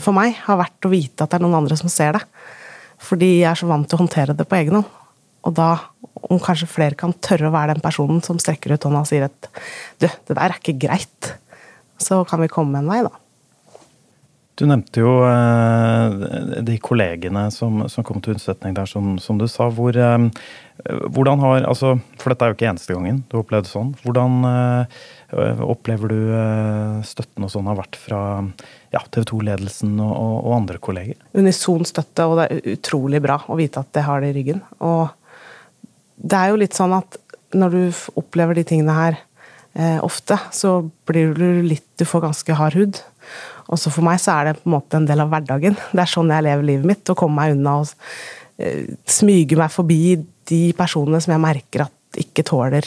for 0.00 0.16
meg, 0.16 0.38
har 0.46 0.58
vært 0.58 0.86
å 0.88 0.90
vite 0.90 1.24
at 1.24 1.32
det 1.32 1.38
er 1.38 1.44
noen 1.44 1.58
andre 1.58 1.76
som 1.78 1.90
ser 1.92 2.16
det. 2.16 2.22
Fordi 3.02 3.38
jeg 3.40 3.50
er 3.50 3.58
så 3.60 3.68
vant 3.68 3.88
til 3.88 3.98
å 3.98 4.04
håndtere 4.04 4.36
det 4.36 4.46
på 4.48 4.58
egen 4.58 4.78
hånd. 4.80 4.94
Og 5.46 5.54
da, 5.54 5.68
om 6.26 6.40
kanskje 6.42 6.68
flere 6.70 6.98
kan 6.98 7.14
tørre 7.22 7.50
å 7.50 7.54
være 7.54 7.76
den 7.76 7.84
personen 7.84 8.22
som 8.24 8.40
strekker 8.42 8.74
ut 8.74 8.86
hånda 8.88 9.04
og 9.04 9.10
sier 9.10 9.28
at 9.28 9.50
du, 10.00 10.08
det 10.08 10.34
der 10.34 10.48
er 10.48 10.56
ikke 10.58 10.78
greit, 10.86 11.36
så 12.02 12.24
kan 12.28 12.42
vi 12.42 12.50
komme 12.52 12.80
en 12.80 12.90
vei, 12.90 13.02
da. 13.06 13.12
Du 14.56 14.64
nevnte 14.64 15.02
jo 15.02 15.10
eh, 15.28 16.62
de 16.64 16.78
kollegene 16.80 17.42
som, 17.52 17.82
som, 17.92 18.04
kom 18.06 18.22
til 18.24 18.32
unnsetning 18.32 18.72
der, 18.76 18.88
som, 18.88 19.18
som 19.20 19.36
du 19.36 19.44
sa. 19.52 19.66
Hvor, 19.68 19.92
eh, 19.92 20.94
hvordan 21.12 21.42
har 21.42 21.66
altså, 21.68 21.92
For 22.16 22.32
dette 22.32 22.46
er 22.46 22.52
jo 22.52 22.56
ikke 22.56 22.70
eneste 22.70 22.96
gangen 22.96 23.18
du 23.26 23.36
har 23.36 23.42
opplevd 23.44 23.68
sånn. 23.68 23.90
Hvordan 24.00 24.46
eh, 24.48 25.60
opplever 25.66 26.08
du 26.14 27.02
støtten 27.04 27.44
og 27.44 27.52
sånn 27.52 27.68
har 27.68 27.76
vært 27.82 27.98
fra 28.00 28.20
ja, 28.94 29.02
TV 29.12 29.26
2-ledelsen 29.28 29.98
og, 30.00 30.14
og, 30.16 30.48
andre 30.56 30.80
kolleger? 30.80 31.20
Unison 31.36 31.84
støtte, 31.84 32.24
og 32.24 32.40
det 32.40 32.46
er 32.48 32.78
utrolig 32.78 33.20
bra 33.26 33.42
å 33.52 33.58
vite 33.60 33.82
at 33.82 33.92
det 33.92 34.06
har 34.06 34.24
det 34.24 34.32
i 34.32 34.38
ryggen. 34.38 34.62
Og 34.80 35.10
det 36.16 36.38
er 36.38 36.54
jo 36.54 36.62
litt 36.62 36.78
sånn 36.78 36.96
at 36.96 37.20
når 37.56 37.76
du 37.76 37.82
opplever 38.22 38.56
de 38.56 38.64
tingene 38.68 38.96
her 38.96 39.20
ofte, 40.00 40.38
så 40.56 40.78
blir 41.04 41.34
du 41.36 41.60
litt 41.60 41.84
Du 42.00 42.06
får 42.08 42.22
ganske 42.24 42.54
hard 42.56 42.76
hud. 42.78 43.02
Også 43.72 43.90
for 43.94 44.06
meg 44.06 44.20
så 44.22 44.36
er 44.36 44.50
det 44.50 44.60
på 44.60 44.68
en 44.68 44.76
måte 44.76 44.98
en 44.98 45.08
del 45.08 45.24
av 45.24 45.32
hverdagen. 45.32 45.76
Det 45.92 46.02
er 46.02 46.12
sånn 46.12 46.32
jeg 46.34 46.46
lever 46.46 46.70
livet 46.70 46.90
mitt. 46.92 47.10
Å 47.10 47.18
komme 47.18 47.40
meg 47.40 47.56
unna 47.56 47.78
og 47.82 47.92
eh, 48.62 48.86
smyge 49.10 49.58
meg 49.58 49.74
forbi 49.74 50.00
de 50.46 50.62
personene 50.78 51.20
som 51.22 51.34
jeg 51.34 51.42
merker 51.42 51.86
at 51.88 52.20
ikke 52.22 52.46
tåler 52.46 52.86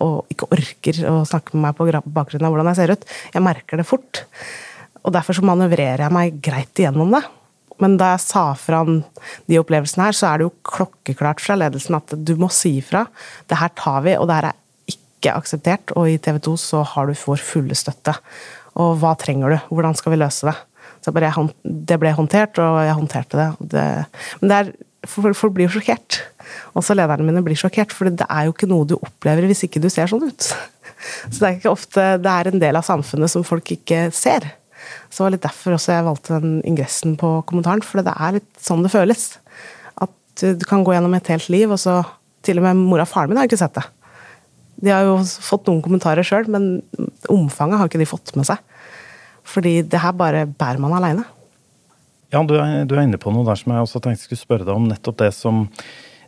og 0.00 0.30
ikke 0.32 0.48
orker 0.54 1.02
å 1.10 1.20
snakke 1.28 1.56
med 1.56 1.66
meg 1.66 1.76
på 1.76 2.12
bakgrunn 2.14 2.46
av 2.46 2.54
hvordan 2.54 2.70
jeg 2.70 2.78
ser 2.78 2.94
ut. 2.94 3.06
Jeg 3.34 3.44
merker 3.44 3.80
det 3.80 3.88
fort. 3.88 4.24
Og 5.04 5.12
derfor 5.14 5.36
så 5.36 5.44
manøvrerer 5.46 6.04
jeg 6.04 6.14
meg 6.14 6.40
greit 6.44 6.80
igjennom 6.80 7.12
det. 7.16 7.24
Men 7.80 7.96
da 8.00 8.12
jeg 8.14 8.24
sa 8.26 8.44
fra 8.60 8.82
om 8.84 8.98
de 9.48 9.60
opplevelsene 9.60 10.10
her, 10.10 10.16
så 10.16 10.28
er 10.30 10.40
det 10.40 10.48
jo 10.48 10.56
klokkeklart 10.68 11.40
fra 11.40 11.56
ledelsen 11.56 11.96
at 11.96 12.12
du 12.12 12.34
må 12.40 12.50
si 12.52 12.76
ifra. 12.80 13.06
Det 13.48 13.58
her 13.60 13.72
tar 13.78 14.04
vi, 14.04 14.16
og 14.20 14.28
det 14.28 14.36
her 14.36 14.50
er 14.50 14.58
ikke 14.92 15.36
akseptert. 15.36 15.94
Og 15.96 16.10
i 16.12 16.18
TV 16.22 16.40
2 16.44 16.56
så 16.60 16.84
har 16.92 17.08
du 17.08 17.16
for 17.18 17.40
fulle 17.40 17.76
støtte. 17.78 18.18
Og 18.80 18.98
hva 19.00 19.14
trenger 19.18 19.54
du? 19.54 19.58
Hvordan 19.70 19.96
skal 19.98 20.14
vi 20.14 20.20
løse 20.20 20.48
det? 20.48 20.56
Så 21.00 21.12
bare, 21.16 21.32
det 21.64 21.96
ble 22.00 22.12
håndtert, 22.16 22.60
og 22.60 22.80
jeg 22.84 22.96
håndterte 22.96 23.38
det. 23.40 23.48
det 23.72 23.86
men 24.40 24.52
det 24.52 24.58
er, 24.58 24.72
folk 25.08 25.54
blir 25.56 25.68
jo 25.68 25.78
sjokkert. 25.78 26.20
Også 26.76 26.96
lederne 26.96 27.24
mine 27.26 27.42
blir 27.44 27.58
sjokkert, 27.58 27.94
for 27.96 28.10
det 28.10 28.26
er 28.26 28.48
jo 28.48 28.54
ikke 28.54 28.68
noe 28.70 28.88
du 28.88 28.98
opplever 28.98 29.48
hvis 29.48 29.64
ikke 29.66 29.82
du 29.82 29.88
ser 29.92 30.10
sånn 30.10 30.26
ut. 30.28 30.50
Så 31.32 31.36
det 31.38 31.46
er 31.46 31.54
ikke 31.56 31.72
ofte 31.72 32.02
Det 32.20 32.32
er 32.32 32.50
en 32.50 32.60
del 32.60 32.76
av 32.76 32.84
samfunnet 32.84 33.32
som 33.32 33.44
folk 33.46 33.70
ikke 33.72 34.08
ser. 34.12 34.44
Så 35.08 35.20
det 35.20 35.24
var 35.24 35.34
litt 35.34 35.46
derfor 35.46 35.76
også 35.76 35.94
jeg 35.94 36.06
valgte 36.06 36.40
den 36.42 36.58
ingressen 36.68 37.16
på 37.20 37.38
kommentaren, 37.48 37.84
for 37.84 38.04
det 38.04 38.12
er 38.12 38.36
litt 38.38 38.50
sånn 38.60 38.84
det 38.84 38.92
føles. 38.92 39.24
At 40.00 40.44
du 40.60 40.66
kan 40.68 40.84
gå 40.84 40.94
gjennom 40.94 41.16
et 41.16 41.32
helt 41.32 41.48
liv, 41.52 41.70
og 41.72 41.80
så 41.80 42.02
Til 42.40 42.56
og 42.56 42.64
med 42.64 42.78
mora 42.78 43.04
og 43.04 43.10
faren 43.10 43.28
min 43.28 43.36
har 43.36 43.44
ikke 43.44 43.58
sett 43.60 43.74
det. 43.76 43.82
De 44.80 44.88
har 44.88 45.02
jo 45.04 45.18
fått 45.20 45.66
noen 45.68 45.82
kommentarer 45.84 46.24
sjøl, 46.24 46.46
men 46.48 46.78
omfanget 47.28 47.76
har 47.76 47.90
ikke 47.90 48.00
de 48.00 48.06
fått 48.08 48.32
med 48.32 48.48
seg. 48.48 48.62
Fordi 49.50 49.80
det 49.82 50.02
her 50.02 50.14
bare 50.16 50.46
bærer 50.46 50.80
man 50.82 50.94
aleine. 50.98 51.26
Ja, 52.30 52.44
du 52.46 52.54
er, 52.54 52.84
du 52.86 52.94
er, 52.94 53.02
inne 53.08 53.18
på 53.18 53.32
noe 53.34 53.46
der 53.48 53.58
som 53.58 53.74
jeg 53.74 53.82
også 53.82 54.02
tenkte 54.04 54.22
skulle 54.22 54.38
spørre 54.38 54.66
deg 54.66 54.76
om. 54.76 54.86
Nettopp 54.90 55.18
det 55.24 55.32
som 55.34 55.66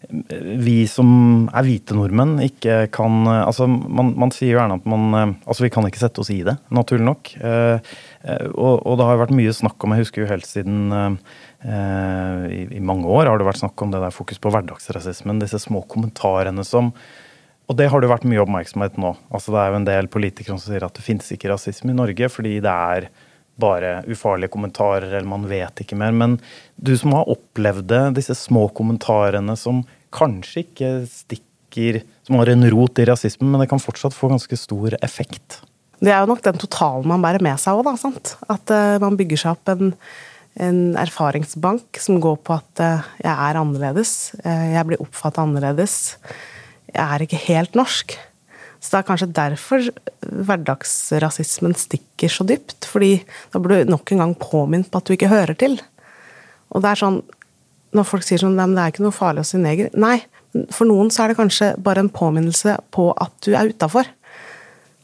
vi 0.02 0.82
som 0.90 1.46
er 1.54 1.62
hvite 1.66 1.94
nordmenn, 1.94 2.34
ikke 2.42 2.88
kan 2.94 3.22
Altså, 3.28 3.68
man, 3.70 4.12
man 4.18 4.32
sier 4.34 4.56
jo 4.56 4.58
gjerne 4.58 4.80
at 4.80 4.88
man 4.90 5.36
Altså, 5.46 5.62
vi 5.62 5.70
kan 5.70 5.86
ikke 5.86 6.02
sette 6.02 6.22
oss 6.24 6.32
i 6.34 6.40
det, 6.46 6.56
naturlig 6.74 7.06
nok. 7.06 7.30
Eh, 7.38 7.92
og, 8.50 8.82
og, 8.82 8.96
det 8.98 9.06
har 9.06 9.20
vært 9.22 9.34
mye 9.38 9.54
snakk 9.54 9.82
om, 9.82 9.94
jeg 9.94 10.06
husker 10.06 10.24
jo 10.24 10.30
helt 10.30 10.48
siden 10.48 10.94
eh, 10.94 11.16
i, 12.50 12.60
i, 12.78 12.82
mange 12.82 13.06
år 13.06 13.30
har 13.30 13.38
det 13.38 13.46
vært 13.46 13.62
snakk 13.62 13.82
om 13.82 13.94
det 13.94 14.02
der 14.02 14.14
fokus 14.14 14.42
på 14.42 14.50
hverdagsrasismen, 14.50 15.42
disse 15.42 15.62
små 15.62 15.84
kommentarene 15.90 16.66
som 16.66 16.90
og 17.72 17.78
det 17.80 17.88
har 17.88 18.02
det 18.04 18.10
vært 18.10 18.28
mye 18.28 18.42
oppmerksomhet 18.42 18.98
nå. 19.00 19.14
Altså 19.32 19.54
Det 19.54 19.60
er 19.62 19.70
jo 19.70 19.80
en 19.80 19.88
del 19.88 20.08
politikere 20.12 20.58
som 20.58 20.66
sier 20.66 20.84
at 20.84 20.96
det 20.96 21.04
finnes 21.06 21.32
ikke 21.32 21.48
rasisme 21.52 21.92
i 21.92 21.96
Norge 21.96 22.28
fordi 22.32 22.58
det 22.60 22.72
er 22.72 23.08
bare 23.62 24.00
ufarlige 24.08 24.52
kommentarer, 24.52 25.10
eller 25.10 25.28
man 25.28 25.44
vet 25.48 25.82
ikke 25.84 25.96
mer. 25.98 26.12
Men 26.16 26.38
du 26.76 26.92
som 26.98 27.14
har 27.16 27.28
opplevd 27.32 27.88
det, 27.88 28.02
disse 28.18 28.36
små 28.36 28.66
kommentarene 28.76 29.56
som 29.60 29.82
kanskje 30.12 30.66
ikke 30.66 30.94
stikker 31.08 32.02
Som 32.22 32.36
har 32.36 32.50
en 32.52 32.66
rot 32.68 32.98
i 33.00 33.04
rasismen, 33.08 33.48
men 33.48 33.62
det 33.62 33.70
kan 33.70 33.80
fortsatt 33.80 34.12
få 34.12 34.28
ganske 34.28 34.56
stor 34.60 34.92
effekt. 35.00 35.62
Det 36.04 36.10
er 36.12 36.20
jo 36.20 36.28
nok 36.28 36.42
den 36.44 36.60
totalen 36.60 37.08
man 37.08 37.24
bærer 37.24 37.40
med 37.40 37.56
seg 37.58 37.78
òg, 37.78 37.86
da. 37.86 37.94
Sant? 37.96 38.34
At 38.52 38.68
uh, 38.68 39.00
man 39.00 39.16
bygger 39.16 39.40
seg 39.40 39.54
opp 39.54 39.72
en, 39.72 39.94
en, 40.60 40.82
erfaringsbank 41.00 41.96
som 42.04 42.20
går 42.20 42.36
på 42.44 42.58
at 42.58 42.82
uh, 42.84 43.08
jeg 43.24 43.32
er 43.32 43.58
annerledes, 43.62 44.12
uh, 44.44 44.66
jeg 44.74 44.84
blir 44.90 45.00
oppfattet 45.00 45.40
annerledes 45.46 45.96
jeg 46.92 47.02
er 47.02 47.24
ikke 47.24 47.40
helt 47.48 47.76
norsk. 47.78 48.14
Så 48.82 48.90
det 48.90 48.98
er 48.98 49.06
kanskje 49.06 49.30
derfor 49.36 49.84
hverdagsrasismen 50.48 51.76
stikker 51.78 52.32
så 52.32 52.46
dypt. 52.46 52.84
fordi 52.84 53.22
da 53.52 53.60
blir 53.62 53.84
du 53.84 53.92
nok 53.92 54.12
en 54.12 54.18
gang 54.24 54.34
påminnet 54.34 54.90
på 54.90 54.98
at 54.98 55.06
du 55.06 55.14
ikke 55.14 55.30
hører 55.30 55.54
til. 55.54 55.78
Og 56.70 56.82
det 56.82 56.90
er 56.90 57.04
sånn 57.04 57.22
Når 57.92 58.06
folk 58.08 58.24
sier 58.24 58.40
sånn 58.40 58.56
Nei, 58.56 58.70
det 58.72 58.80
er 58.80 58.92
ikke 58.94 59.04
noe 59.04 59.12
farlig 59.12 59.42
å 59.44 59.44
si 59.44 59.58
neger. 59.60 59.90
Nei, 59.92 60.22
for 60.72 60.88
noen 60.88 61.10
så 61.12 61.24
er 61.24 61.32
det 61.32 61.36
kanskje 61.36 61.74
bare 61.76 62.00
en 62.00 62.08
påminnelse 62.08 62.78
på 62.90 63.10
at 63.20 63.34
du 63.44 63.52
er 63.52 63.68
utafor. 63.68 64.08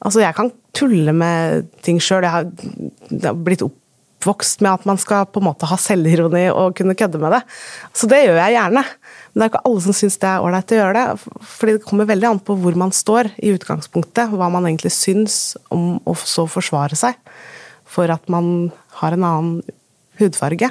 Altså, 0.01 0.23
jeg 0.23 0.35
kan 0.35 0.49
tulle 0.73 1.13
med 1.13 1.69
ting 1.85 2.01
sjøl. 2.01 2.25
Jeg 2.25 2.33
har 2.33 3.37
blitt 3.37 3.65
oppvokst 4.19 4.61
med 4.61 4.73
at 4.73 4.85
man 4.85 4.99
skal 4.99 5.27
på 5.31 5.41
en 5.41 5.47
måte 5.47 5.67
ha 5.69 5.77
selvironi 5.79 6.49
og 6.51 6.77
kunne 6.77 6.97
kødde 6.99 7.21
med 7.23 7.33
det. 7.37 7.43
Så 7.95 8.09
det 8.11 8.25
gjør 8.25 8.41
jeg 8.41 8.57
gjerne. 8.57 8.83
Men 8.83 9.41
det 9.41 9.45
er 9.45 9.53
ikke 9.53 9.65
alle 9.69 9.83
som 9.85 9.95
syns 9.95 10.19
det 10.19 10.29
er 10.29 10.45
ålreit 10.45 10.73
å 10.75 10.79
gjøre 10.79 10.99
det. 10.99 11.37
fordi 11.41 11.73
det 11.77 11.85
kommer 11.85 12.09
veldig 12.09 12.29
an 12.29 12.41
på 12.43 12.57
hvor 12.59 12.75
man 12.75 12.93
står 12.93 13.31
i 13.39 13.53
utgangspunktet. 13.55 14.35
Hva 14.35 14.51
man 14.51 14.67
egentlig 14.67 14.93
syns 14.93 15.57
om 15.71 16.01
å 16.05 16.17
så 16.19 16.49
forsvare 16.51 16.99
seg 16.99 17.19
for 17.89 18.11
at 18.11 18.29
man 18.29 18.71
har 19.01 19.15
en 19.15 19.25
annen 19.25 19.63
hudfarge. 20.19 20.71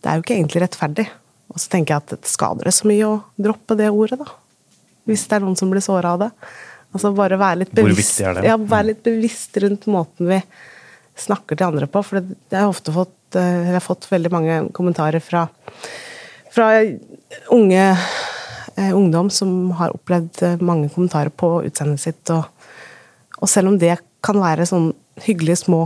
Det 0.00 0.08
er 0.08 0.16
jo 0.16 0.24
ikke 0.24 0.38
egentlig 0.38 0.62
rettferdig. 0.62 1.08
Og 1.50 1.58
så 1.58 1.72
tenker 1.72 1.96
jeg 1.96 2.04
at 2.04 2.12
det 2.14 2.30
skader 2.30 2.70
det 2.70 2.76
så 2.76 2.86
mye 2.86 3.06
å 3.08 3.22
droppe 3.36 3.74
det 3.76 3.90
ordet, 3.90 4.20
da. 4.22 4.30
Hvis 5.10 5.26
det 5.26 5.40
er 5.40 5.42
noen 5.42 5.58
som 5.58 5.72
blir 5.72 5.82
såra 5.82 6.14
av 6.14 6.22
det. 6.22 6.30
Altså 6.94 7.10
bare 7.14 7.38
være 7.38 7.64
litt 7.64 7.72
bevisst, 7.74 8.18
ja, 8.22 8.56
være 8.58 8.92
litt 8.92 9.02
bevisst 9.06 9.58
rundt 9.62 9.84
måten 9.90 10.26
vi 10.30 10.38
snakker 11.20 11.58
til 11.58 11.68
andre 11.68 11.88
på. 11.90 12.02
For 12.06 12.20
jeg 12.20 12.56
har 12.56 12.70
ofte 12.70 12.94
fått, 12.94 13.18
eh, 13.38 13.66
jeg 13.70 13.76
har 13.76 13.84
fått 13.84 14.08
veldig 14.10 14.32
mange 14.32 14.62
kommentarer 14.76 15.22
fra 15.24 15.48
fra 16.50 16.82
unge 17.50 17.98
eh, 18.76 18.96
ungdom 18.96 19.30
som 19.30 19.70
har 19.78 19.94
opplevd 19.94 20.42
eh, 20.42 20.62
mange 20.64 20.90
kommentarer 20.90 21.30
på 21.30 21.60
utseendet 21.66 22.02
sitt. 22.02 22.32
Og, 22.34 22.44
og, 23.38 23.48
selv 23.48 23.72
om 23.72 23.78
det 23.78 23.96
kan 24.24 24.40
være 24.40 24.68
sånn 24.68 24.90
hyggelige 25.24 25.62
små 25.62 25.84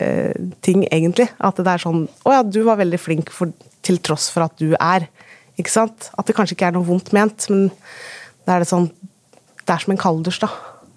eh, 0.00 0.32
ting, 0.64 0.86
egentlig, 0.88 1.28
at 1.38 1.60
det 1.60 1.74
er 1.74 1.84
sånn 1.84 2.06
Å 2.24 2.38
ja, 2.38 2.42
du 2.46 2.62
var 2.66 2.80
veldig 2.80 3.00
flink 3.00 3.32
for, 3.34 3.52
til 3.86 4.00
tross 4.02 4.30
for 4.32 4.46
at 4.46 4.56
du 4.60 4.72
er. 4.78 5.08
Ikke 5.60 5.72
sant? 5.72 6.10
At 6.16 6.28
det 6.28 6.36
kanskje 6.38 6.56
ikke 6.56 6.70
er 6.70 6.78
noe 6.78 6.88
vondt 6.88 7.12
ment, 7.16 7.48
men 7.52 7.68
det 8.46 8.54
er 8.54 8.64
det 8.64 8.70
sånn 8.70 8.88
Det 9.60 9.74
er 9.74 9.84
som 9.84 9.92
en 9.94 10.00
kalddusj, 10.00 10.40
da. 10.42 10.48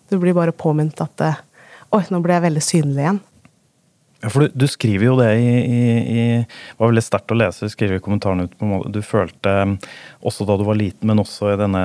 Du 0.10 0.18
blir 0.22 0.36
bare 0.38 0.56
påminnet 0.56 1.01
at 1.03 1.27
Oi, 1.94 2.01
nå 2.10 2.24
ble 2.24 2.34
jeg 2.34 2.42
veldig 2.48 2.62
synlig 2.65 3.03
igjen. 3.03 3.20
Ja, 4.24 4.30
for 4.32 4.46
du, 4.46 4.53
du, 4.56 4.63
skriver 4.72 5.10
jo 5.10 5.15
det 5.20 5.32
i, 5.36 5.48
i, 5.60 5.80
i 6.15 6.22
var 6.80 6.94
veldig 6.94 7.01
sterkt 7.03 7.34
å 7.34 7.36
lese, 7.36 7.68
du 7.68 7.74
skriver 7.74 8.00
i 8.00 8.03
kommentarene 8.03 8.46
ut 8.48 8.53
på 8.56 8.70
måte 8.70 8.92
Du 8.96 9.01
følte 9.03 9.56
også 10.24 10.48
da 10.48 10.56
du 10.60 10.63
var 10.63 10.80
liten, 10.80 11.10
men 11.10 11.20
også 11.20 11.51
i 11.51 11.58
denne 11.60 11.82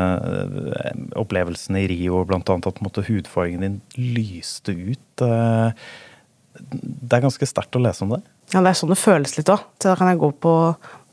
opplevelsen 1.19 1.81
i 1.81 1.89
Rio 1.91 2.23
blant 2.29 2.47
annet, 2.55 2.71
at 2.71 2.79
måte, 2.85 3.03
hudfargen 3.09 3.67
din 3.67 3.81
lyste 3.99 4.77
ut. 4.77 5.19
Det 5.19 7.19
er 7.19 7.27
ganske 7.27 7.51
sterkt 7.51 7.75
å 7.75 7.83
lese 7.83 8.07
om 8.07 8.15
det? 8.15 8.23
Ja, 8.55 8.63
det 8.63 8.71
er 8.71 8.79
sånn 8.79 8.95
det 8.95 9.03
føles 9.03 9.35
litt 9.35 9.51
òg. 9.53 9.67
Da 9.83 9.99
kan 9.99 10.13
jeg 10.13 10.23
gå 10.23 10.31
på, 10.47 10.55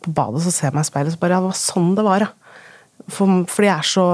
på 0.06 0.16
badet 0.16 0.46
og 0.46 0.54
se 0.54 0.70
meg 0.70 0.86
i 0.86 0.92
speilet 0.92 1.16
så 1.16 1.22
bare 1.22 1.40
Ja, 1.40 1.44
det 1.44 1.50
var 1.50 1.64
sånn 1.66 1.96
det 1.98 2.06
var, 2.06 2.28
ja. 2.28 2.34
For, 3.12 3.42
fordi 3.50 3.68
jeg 3.68 3.82
er 3.82 3.88
så 3.90 4.06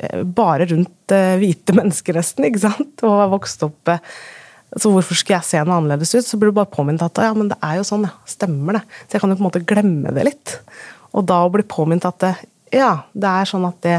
eh, 0.00 0.22
bare 0.24 0.70
rundt 0.70 1.12
hvite 1.42 1.74
mennesker, 1.76 2.16
nesten, 2.16 2.46
ikke 2.46 2.62
sant? 2.62 3.02
Og 3.02 3.18
har 3.18 3.34
vokst 3.34 3.66
opp 3.66 3.90
Så 4.78 4.92
hvorfor 4.94 5.18
skulle 5.18 5.40
jeg 5.40 5.48
se 5.48 5.62
noe 5.66 5.80
annerledes 5.80 6.12
ut? 6.14 6.26
Så 6.26 6.38
blir 6.38 6.52
du 6.52 6.58
bare 6.60 6.70
påminnet 6.70 7.02
at 7.02 7.18
ja, 7.24 7.32
men 7.34 7.50
det 7.50 7.58
er 7.64 7.80
jo 7.80 7.88
sånn, 7.88 8.06
ja. 8.06 8.14
Stemmer 8.28 8.78
det. 8.78 8.84
Så 9.02 9.16
jeg 9.16 9.24
kan 9.24 9.32
jo 9.32 9.38
på 9.40 9.42
en 9.42 9.48
måte 9.48 9.64
glemme 9.66 10.14
det 10.14 10.26
litt. 10.28 10.54
Og 11.16 11.26
da 11.26 11.40
å 11.42 11.50
bli 11.50 11.64
påminnet 11.66 12.06
at 12.06 12.20
det, 12.22 12.32
ja, 12.78 12.92
det 13.10 13.32
er 13.34 13.50
sånn 13.50 13.66
at 13.66 13.80
det 13.82 13.98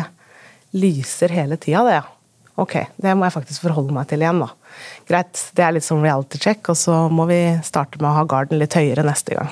lyser 0.79 1.33
hele 1.35 1.59
tida, 1.59 1.83
det, 1.83 1.99
ja. 1.99 2.07
Ok, 2.61 2.77
det 3.01 3.15
må 3.17 3.25
jeg 3.25 3.35
faktisk 3.35 3.65
forholde 3.65 3.95
meg 3.95 4.07
til 4.07 4.23
igjen, 4.23 4.39
da. 4.43 4.51
Greit, 5.09 5.43
det 5.57 5.65
er 5.65 5.75
litt 5.75 5.87
sånn 5.87 6.03
reality 6.05 6.39
check, 6.39 6.63
og 6.71 6.79
så 6.79 7.03
må 7.11 7.25
vi 7.27 7.41
starte 7.67 7.99
med 7.99 8.11
å 8.11 8.15
ha 8.21 8.25
garden 8.29 8.61
litt 8.61 8.75
høyere 8.77 9.03
neste 9.07 9.35
gang. 9.39 9.51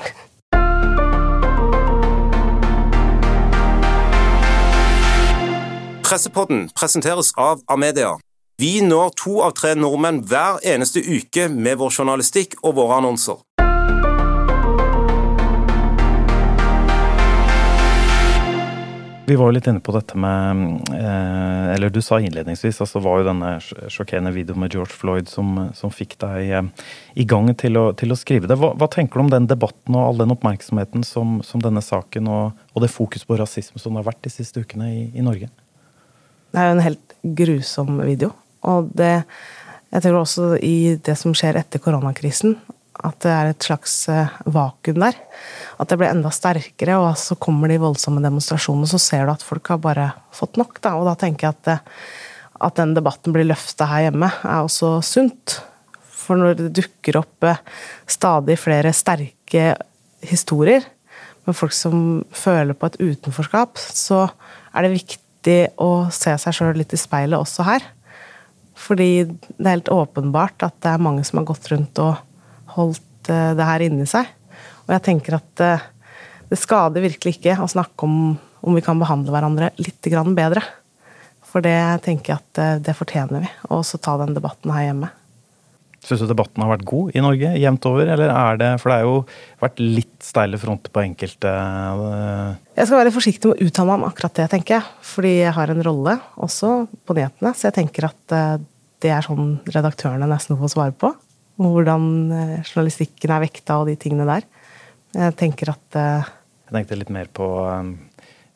Pressepodden 6.09 6.69
presenteres 6.79 7.35
av 7.37 7.59
Amedia. 7.69 8.15
Vi 8.59 8.81
når 8.83 9.13
to 9.15 9.37
av 9.39 9.53
tre 9.55 9.69
nordmenn 9.79 10.17
hver 10.27 10.57
eneste 10.67 10.99
uke 10.99 11.45
med 11.47 11.77
vår 11.79 11.93
journalistikk 11.95 12.57
og 12.59 12.73
våre 12.75 12.97
annonser. 12.99 13.37
Vi 19.29 19.37
var 19.39 19.47
jo 19.47 19.53
litt 19.55 19.69
inne 19.69 19.79
på 19.79 19.93
dette 19.95 20.17
med 20.19 20.91
eh, 20.91 21.69
Eller 21.75 21.93
du 21.93 22.01
sa 22.03 22.17
innledningsvis, 22.19 22.81
altså 22.83 22.99
var 23.05 23.21
jo 23.21 23.29
denne 23.29 23.53
sjokkerende 23.61 24.33
videoen 24.35 24.59
med 24.65 24.75
George 24.75 24.91
Floyd 24.91 25.31
som, 25.31 25.69
som 25.77 25.93
fikk 25.93 26.17
deg 26.25 26.51
eh, 26.59 26.91
i 27.15 27.27
gang 27.29 27.47
til 27.55 27.79
å, 27.79 27.85
til 27.95 28.11
å 28.11 28.19
skrive 28.19 28.51
det. 28.51 28.59
Hva, 28.59 28.73
hva, 28.75 28.91
tenker 28.91 29.21
du 29.21 29.27
om 29.27 29.31
den 29.31 29.47
debatten 29.47 29.95
og 29.95 30.03
all 30.03 30.19
den 30.25 30.35
oppmerksomheten 30.35 31.07
som, 31.07 31.39
som 31.47 31.63
denne 31.63 31.85
saken 31.85 32.27
og, 32.27 32.59
og, 32.73 32.83
det 32.83 32.91
fokus 32.91 33.23
på 33.23 33.39
rasisme 33.39 33.79
som 33.79 33.95
det 33.95 34.03
har 34.03 34.11
vært 34.11 34.25
de 34.27 34.35
siste 34.35 34.67
ukene 34.67 34.91
i, 34.97 35.01
i 35.15 35.23
Norge? 35.23 35.47
Det 36.49 36.59
er 36.59 36.71
jo 36.73 36.77
en 36.81 36.87
helt 36.89 37.19
grusom 37.39 37.95
video. 38.03 38.35
Og 38.67 38.91
det 38.95 39.23
Jeg 39.89 40.03
tror 40.03 40.19
også 40.19 40.59
i 40.61 40.99
det 41.01 41.15
som 41.17 41.33
skjer 41.33 41.57
etter 41.57 41.81
koronakrisen, 41.81 42.51
at 43.01 43.15
det 43.23 43.31
er 43.31 43.49
et 43.49 43.65
slags 43.65 43.93
eh, 44.11 44.35
vakuum 44.45 44.99
der. 45.01 45.15
At 45.81 45.89
det 45.89 45.97
blir 45.97 46.11
enda 46.11 46.29
sterkere, 46.29 46.99
og 47.01 47.15
så 47.17 47.37
kommer 47.41 47.71
de 47.71 47.79
voldsomme 47.81 48.21
demonstrasjonene, 48.21 48.85
så 48.85 48.99
ser 49.01 49.25
du 49.25 49.33
at 49.33 49.45
folk 49.45 49.71
har 49.71 49.79
bare 49.81 50.11
fått 50.35 50.59
nok. 50.61 50.77
Da. 50.83 50.93
Og 50.99 51.07
da 51.07 51.15
tenker 51.17 51.47
jeg 51.47 51.57
at, 51.57 51.63
det, 51.65 51.77
at 52.69 52.77
den 52.77 52.93
debatten 52.97 53.33
blir 53.33 53.47
løfta 53.49 53.87
her 53.89 54.05
hjemme, 54.09 54.29
er 54.43 54.61
også 54.67 54.99
sunt. 55.05 55.57
For 56.13 56.37
når 56.37 56.59
det 56.59 56.71
dukker 56.83 57.21
opp 57.23 57.49
eh, 57.49 57.61
stadig 58.05 58.59
flere 58.61 58.93
sterke 58.93 59.71
historier 60.29 60.85
med 61.47 61.55
folk 61.57 61.73
som 61.73 62.25
føler 62.35 62.75
på 62.77 62.91
et 62.91 62.99
utenforskap, 62.99 63.79
så 63.79 64.27
er 64.73 64.85
det 64.85 64.97
viktig 64.97 65.59
å 65.81 66.09
se 66.13 66.35
seg 66.41 66.55
sjøl 66.55 66.75
litt 66.77 66.93
i 66.93 66.99
speilet 66.99 67.39
også 67.39 67.65
her. 67.65 67.87
Fordi 68.79 69.11
det 69.27 69.65
er 69.65 69.75
helt 69.75 69.91
åpenbart 69.93 70.65
at 70.67 70.77
det 70.83 70.93
er 70.93 71.03
mange 71.03 71.25
som 71.27 71.41
har 71.41 71.49
gått 71.49 71.67
rundt 71.71 71.99
og 72.03 72.19
holdt 72.75 73.31
eh, 73.31 73.53
det 73.57 73.67
her 73.67 73.85
inni 73.85 74.07
seg. 74.09 74.29
Og 74.87 74.93
jeg 74.95 75.05
tenker 75.09 75.37
at 75.37 75.65
eh, 75.65 75.87
det 76.49 76.57
skader 76.57 77.03
virkelig 77.03 77.37
ikke 77.37 77.59
å 77.61 77.69
snakke 77.69 78.07
om 78.07 78.37
om 78.59 78.75
vi 78.75 78.83
kan 78.83 78.99
behandle 78.99 79.31
hverandre 79.31 79.71
litt 79.79 80.09
bedre. 80.35 80.63
For 81.49 81.63
det 81.65 82.03
tenker 82.05 82.33
jeg 82.33 82.41
at 82.41 82.61
eh, 82.61 82.81
det 82.83 82.97
fortjener 82.97 83.45
vi. 83.45 83.51
Og 83.73 83.85
så 83.87 83.97
ta 83.97 84.17
den 84.21 84.35
debatten 84.35 84.73
her 84.73 84.89
hjemme. 84.89 85.11
Syns 85.99 86.21
du 86.23 86.29
debatten 86.29 86.63
har 86.63 86.71
vært 86.71 86.87
god 86.87 87.15
i 87.15 87.21
Norge, 87.23 87.49
jevnt 87.59 87.85
over, 87.89 88.07
eller 88.07 88.31
er 88.31 88.59
det 88.59 88.67
For 88.79 88.87
det 88.87 88.97
har 89.01 89.07
jo 89.07 89.15
vært 89.59 89.81
litt 89.83 90.13
steile 90.23 90.59
fronter 90.61 90.93
på 90.95 91.01
enkelte. 91.03 91.51
Jeg 92.77 92.87
skal 92.87 93.01
være 93.01 93.11
forsiktig 93.11 93.51
med 93.51 93.59
å 93.59 93.67
uttale 93.67 93.89
meg 93.89 93.99
om 93.99 94.07
akkurat 94.07 94.37
det, 94.39 94.47
tenker 94.53 94.77
jeg. 94.77 94.93
Fordi 95.09 95.33
jeg 95.41 95.55
har 95.57 95.73
en 95.73 95.83
rolle 95.89 96.15
også 96.39 96.73
på 97.03 97.17
nyhetene, 97.17 97.51
så 97.51 97.67
jeg 97.67 97.77
tenker 97.81 98.07
at 98.07 98.37
det 99.03 99.13
er 99.15 99.25
sånn 99.25 99.57
redaktørene 99.69 100.27
nesten 100.29 100.59
får 100.59 100.73
svare 100.75 100.95
på. 100.95 101.13
Hvordan 101.59 102.03
uh, 102.31 102.57
journalistikken 102.63 103.35
er 103.35 103.45
vekta 103.45 103.81
og 103.81 103.89
de 103.91 103.97
tingene 103.99 104.27
der. 104.29 104.47
Jeg 105.15 105.33
tenker 105.39 105.71
at 105.73 105.95
Jeg 105.97 106.73
tenkte 106.75 106.99
litt 106.99 107.09
mer 107.09 107.31
på 107.33 107.47
um 107.65 107.95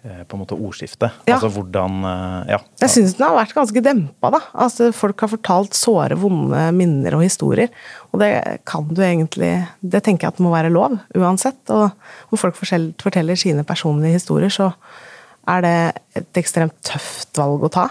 Eh, 0.04 0.24
på 0.28 0.36
en 0.36 0.42
måte 0.42 0.56
ordskiftet. 0.60 1.14
Ja. 1.24 1.38
Altså 1.38 1.48
hvordan 1.56 2.02
uh, 2.04 2.44
Ja. 2.50 2.58
Jeg 2.82 2.92
syns 2.92 3.14
den 3.16 3.24
har 3.24 3.38
vært 3.38 3.54
ganske 3.56 3.84
dempa, 3.86 4.34
da. 4.34 4.42
Altså, 4.66 4.90
folk 4.92 5.22
har 5.24 5.30
fortalt 5.32 5.78
såre, 5.80 6.18
vonde 6.20 6.60
minner 6.76 7.16
og 7.16 7.24
historier. 7.24 7.72
Og 8.12 8.20
det 8.20 8.34
kan 8.68 8.90
du 8.92 9.00
egentlig 9.00 9.54
Det 9.80 10.04
tenker 10.04 10.28
jeg 10.28 10.34
at 10.34 10.42
det 10.42 10.44
må 10.44 10.52
være 10.52 10.74
lov, 10.76 10.98
uansett. 11.16 11.62
Og 11.72 11.96
når 12.34 12.42
folk 12.42 12.60
forteller 12.60 13.40
sine 13.40 13.64
personlige 13.64 14.20
historier, 14.20 14.52
så 14.52 14.74
er 15.48 15.64
det 15.64 15.78
et 16.20 16.42
ekstremt 16.44 16.76
tøft 16.84 17.40
valg 17.40 17.64
å 17.64 17.72
ta. 17.72 17.88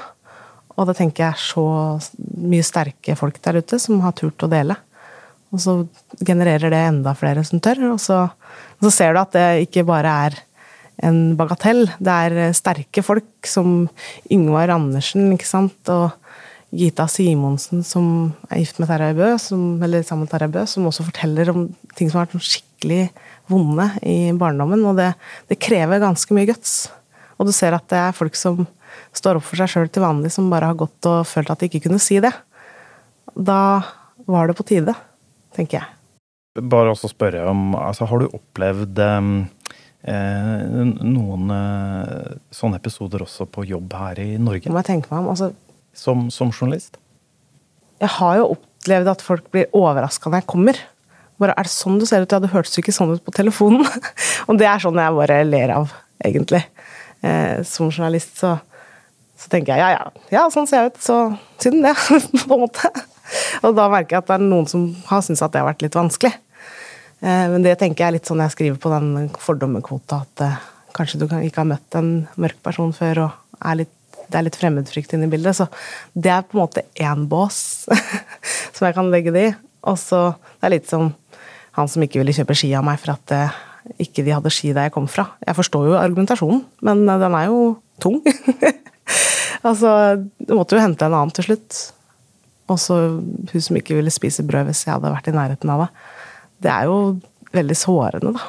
Og 0.77 0.89
det 0.89 0.97
tenker 0.99 1.29
jeg 1.29 1.43
så 1.43 1.67
mye 2.39 2.65
sterke 2.65 3.17
folk 3.19 3.39
der 3.45 3.61
ute 3.61 3.79
som 3.83 4.01
har 4.05 4.15
turt 4.19 4.45
å 4.45 4.51
dele. 4.51 4.77
Og 5.53 5.61
så 5.61 5.75
genererer 6.25 6.73
det 6.73 6.81
enda 6.89 7.13
flere 7.17 7.45
som 7.45 7.61
tør, 7.61 7.83
og 7.93 8.01
så, 8.01 8.23
og 8.25 8.89
så 8.89 8.93
ser 8.95 9.13
du 9.13 9.21
at 9.21 9.35
det 9.37 9.67
ikke 9.67 9.85
bare 9.89 10.15
er 10.29 10.39
en 11.05 11.37
bagatell. 11.37 11.85
Det 12.01 12.17
er 12.27 12.39
eh, 12.47 12.57
sterke 12.57 13.05
folk 13.05 13.49
som 13.49 13.87
Yngvar 14.33 14.73
Andersen, 14.73 15.29
ikke 15.35 15.49
sant, 15.49 15.93
og 15.93 16.13
Gita 16.73 17.05
Simonsen, 17.11 17.83
som 17.85 18.07
er 18.49 18.63
gift 18.63 18.79
med 18.81 18.89
Terje 18.89 19.13
Bø, 19.19 19.29
som, 19.41 19.65
eller 19.85 20.05
sammen 20.07 20.25
med 20.25 20.33
Terje 20.33 20.49
Bø, 20.55 20.65
som 20.69 20.89
også 20.89 21.05
forteller 21.05 21.53
om 21.53 21.67
ting 21.99 22.09
som 22.09 22.23
har 22.23 22.31
vært 22.31 22.49
skikkelig 22.49 23.03
vonde 23.53 23.91
i 24.09 24.33
barndommen. 24.41 24.85
Og 24.89 24.97
det, 24.97 25.11
det, 25.51 25.61
krever 25.61 26.01
ganske 26.01 26.33
mye 26.33 26.49
guts. 26.49 26.87
Og 27.37 27.49
du 27.49 27.53
ser 27.53 27.77
at 27.77 27.85
det 27.93 28.01
er 28.01 28.17
folk 28.17 28.39
som 28.39 28.65
står 29.17 29.41
opp 29.41 29.47
for 29.47 29.61
seg 29.61 29.73
sjøl 29.73 29.91
til 29.93 30.05
vanlig, 30.05 30.33
som 30.35 30.51
bare 30.53 30.71
har 30.71 30.79
gått 30.79 31.09
og 31.11 31.25
følt 31.29 31.51
at 31.53 31.63
de 31.63 31.71
ikke 31.71 31.87
kunne 31.89 32.03
si 32.03 32.21
det. 32.23 32.33
Da 33.33 33.83
var 34.29 34.51
det 34.51 34.59
på 34.59 34.67
tide, 34.69 34.95
tenker 35.57 35.81
jeg. 35.81 35.99
Bare 36.69 36.93
også 36.93 37.09
spørre 37.09 37.47
om 37.49 37.73
altså, 37.79 38.05
Har 38.05 38.21
du 38.21 38.35
opplevd 38.37 38.99
um 39.01 39.35
Eh, 40.03 40.63
noen 41.07 41.51
eh, 41.55 42.31
sånne 42.51 42.81
episoder 42.81 43.23
også 43.23 43.47
på 43.47 43.63
jobb 43.69 43.93
her 43.95 44.19
i 44.19 44.33
Norge? 44.35 44.71
Må 44.73 44.81
jeg 44.81 44.89
tenke 44.89 45.13
meg 45.13 45.21
om, 45.23 45.29
altså, 45.31 45.53
som, 45.95 46.25
som, 46.35 46.51
journalist? 46.51 46.99
Jeg 48.03 48.11
har 48.17 48.41
jo 48.41 48.49
opplevd 48.57 49.13
at 49.13 49.23
folk 49.23 49.47
blir 49.55 49.71
overraska 49.79 50.31
når 50.31 50.43
jeg 50.43 50.49
kommer. 50.51 50.81
Bare, 51.39 51.55
er 51.55 51.69
det 51.69 51.75
sånn 51.75 52.01
du 52.03 52.07
ser 52.09 52.25
ut? 52.25 52.35
Ja, 52.35 52.43
det 52.43 52.51
hørtes 52.51 52.75
jo 52.75 52.83
ikke 52.83 52.97
sånn 52.97 53.15
ut 53.15 53.23
på 53.23 53.35
telefonen. 53.37 53.87
og 54.49 54.59
det 54.59 54.67
er 54.67 54.83
sånn 54.83 54.99
jeg 54.99 55.19
bare 55.21 55.39
ler 55.47 55.77
av, 55.77 55.95
egentlig. 56.27 56.65
Eh, 57.23 57.63
som 57.69 57.93
journalist 57.93 58.43
så, 58.43 58.57
så, 59.43 59.51
tenker 59.51 59.75
jeg 59.75 59.83
ja, 59.83 59.91
ja, 59.97 60.27
ja, 60.31 60.45
sånn 60.55 60.69
ser 60.71 60.85
jeg 60.85 60.93
ut, 60.93 61.01
så 61.03 61.17
synd 61.63 61.83
det, 61.85 61.95
på 62.47 62.57
en 62.57 62.63
måte. 62.63 62.91
Og 63.67 63.75
da 63.77 63.89
merker 63.91 64.17
jeg 64.17 64.25
at 64.25 64.31
det 64.31 64.37
er 64.39 64.45
noen 64.45 64.69
som 64.71 64.87
har 65.09 65.25
syntes 65.25 65.43
at 65.45 65.55
det 65.55 65.63
har 65.63 65.71
vært 65.71 65.83
litt 65.85 65.99
vanskelig. 65.99 66.33
Eh, 67.23 67.47
men 67.53 67.65
det 67.65 67.77
tenker 67.81 68.05
jeg 68.05 68.11
er 68.11 68.17
litt 68.19 68.29
sånn 68.29 68.43
jeg 68.45 68.55
skriver 68.55 68.79
på 68.83 68.93
den 68.93 69.31
fordommekvota, 69.43 70.23
at 70.27 70.45
eh, 70.47 70.61
kanskje 70.97 71.23
du 71.23 71.27
ikke 71.27 71.63
har 71.63 71.71
møtt 71.71 71.99
en 71.99 72.13
mørk 72.41 72.61
person 72.65 72.95
før, 72.97 73.27
og 73.27 73.59
er 73.63 73.83
litt, 73.85 73.97
det 74.27 74.39
er 74.39 74.47
litt 74.47 74.59
fremmedfrykt 74.59 75.17
inne 75.17 75.29
i 75.29 75.33
bildet. 75.33 75.59
Så 75.59 75.69
det 76.15 76.33
er 76.35 76.47
på 76.47 76.59
en 76.59 76.65
måte 76.65 76.87
én 77.01 77.27
bås 77.31 77.59
som 78.75 78.87
jeg 78.89 78.97
kan 78.99 79.11
legge 79.13 79.35
det 79.35 79.49
i. 79.51 79.53
Og 79.91 79.99
så 79.99 80.29
det 80.61 80.69
er 80.69 80.77
litt 80.77 80.91
som 80.91 81.11
han 81.77 81.89
som 81.89 82.03
ikke 82.05 82.21
ville 82.21 82.35
kjøpe 82.37 82.57
ski 82.59 82.71
av 82.77 82.85
meg 82.87 83.01
for 83.01 83.15
at 83.15 83.35
eh, 83.35 83.61
ikke 84.03 84.25
de 84.27 84.35
hadde 84.35 84.53
ski 84.55 84.75
der 84.75 84.89
jeg 84.89 84.95
kom 84.95 85.09
fra. 85.11 85.33
Jeg 85.47 85.59
forstår 85.59 85.89
jo 85.91 85.99
argumentasjonen, 85.99 86.63
men 86.87 87.07
den 87.07 87.39
er 87.39 87.49
jo 87.51 87.65
tung. 88.03 88.21
altså, 89.63 89.93
du 90.43 90.55
måtte 90.59 90.77
jo 90.77 90.83
hente 90.83 91.07
en 91.07 91.17
annen 91.17 91.35
til 91.35 91.51
slutt. 91.51 91.81
Og 92.71 92.79
så 92.81 92.99
hun 93.19 93.65
som 93.65 93.79
ikke 93.79 93.97
ville 93.99 94.13
spise 94.15 94.45
brød 94.47 94.69
hvis 94.69 94.85
jeg 94.87 94.95
hadde 94.95 95.13
vært 95.13 95.29
i 95.31 95.37
nærheten 95.37 95.73
av 95.73 95.87
det 95.87 95.93
det 96.63 96.71
er 96.71 96.89
jo 96.89 96.99
veldig 97.53 97.77
sårende, 97.77 98.35
da. 98.37 98.49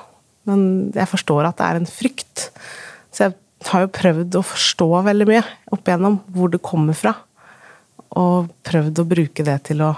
Men 0.50 0.64
jeg 0.94 1.10
forstår 1.10 1.48
at 1.48 1.60
det 1.60 1.68
er 1.68 1.80
en 1.80 1.90
frykt. 1.90 2.48
Så 3.14 3.28
jeg 3.28 3.36
har 3.70 3.86
jo 3.86 3.94
prøvd 3.96 4.38
å 4.40 4.46
forstå 4.46 4.90
veldig 5.08 5.28
mye 5.30 5.44
opp 5.74 5.88
igjennom 5.88 6.20
hvor 6.36 6.52
det 6.52 6.64
kommer 6.66 6.98
fra. 6.98 7.16
Og 8.20 8.52
prøvd 8.68 9.02
å 9.02 9.08
bruke 9.10 9.46
det 9.46 9.58
til 9.70 9.84
å 9.86 9.94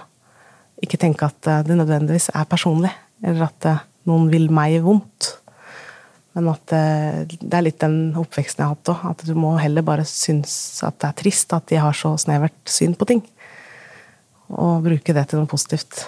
ikke 0.86 1.00
tenke 1.02 1.28
at 1.28 1.68
det 1.68 1.78
nødvendigvis 1.78 2.30
er 2.36 2.48
personlig, 2.50 2.92
eller 3.26 3.48
at 3.48 3.68
noen 4.06 4.30
vil 4.32 4.48
meg 4.54 4.78
vondt. 4.86 5.34
Men 6.36 6.50
at 6.52 6.66
det 6.68 7.54
er 7.56 7.64
litt 7.64 7.80
den 7.80 8.14
oppveksten 8.20 8.60
jeg 8.62 8.68
har 8.68 8.76
hatt 8.76 8.92
òg. 8.92 9.06
At 9.14 9.24
du 9.28 9.34
må 9.40 9.54
heller 9.62 9.86
bare 9.88 10.04
synes 10.10 10.84
at 10.84 10.98
det 11.00 11.08
er 11.08 11.20
trist 11.24 11.54
at 11.56 11.68
de 11.72 11.80
har 11.80 11.96
så 11.96 12.12
snevert 12.20 12.58
syn 12.68 12.94
på 13.00 13.08
ting. 13.08 13.22
Og 14.52 14.84
bruke 14.86 15.16
det 15.16 15.24
til 15.32 15.40
noe 15.42 15.48
positivt. 15.50 16.04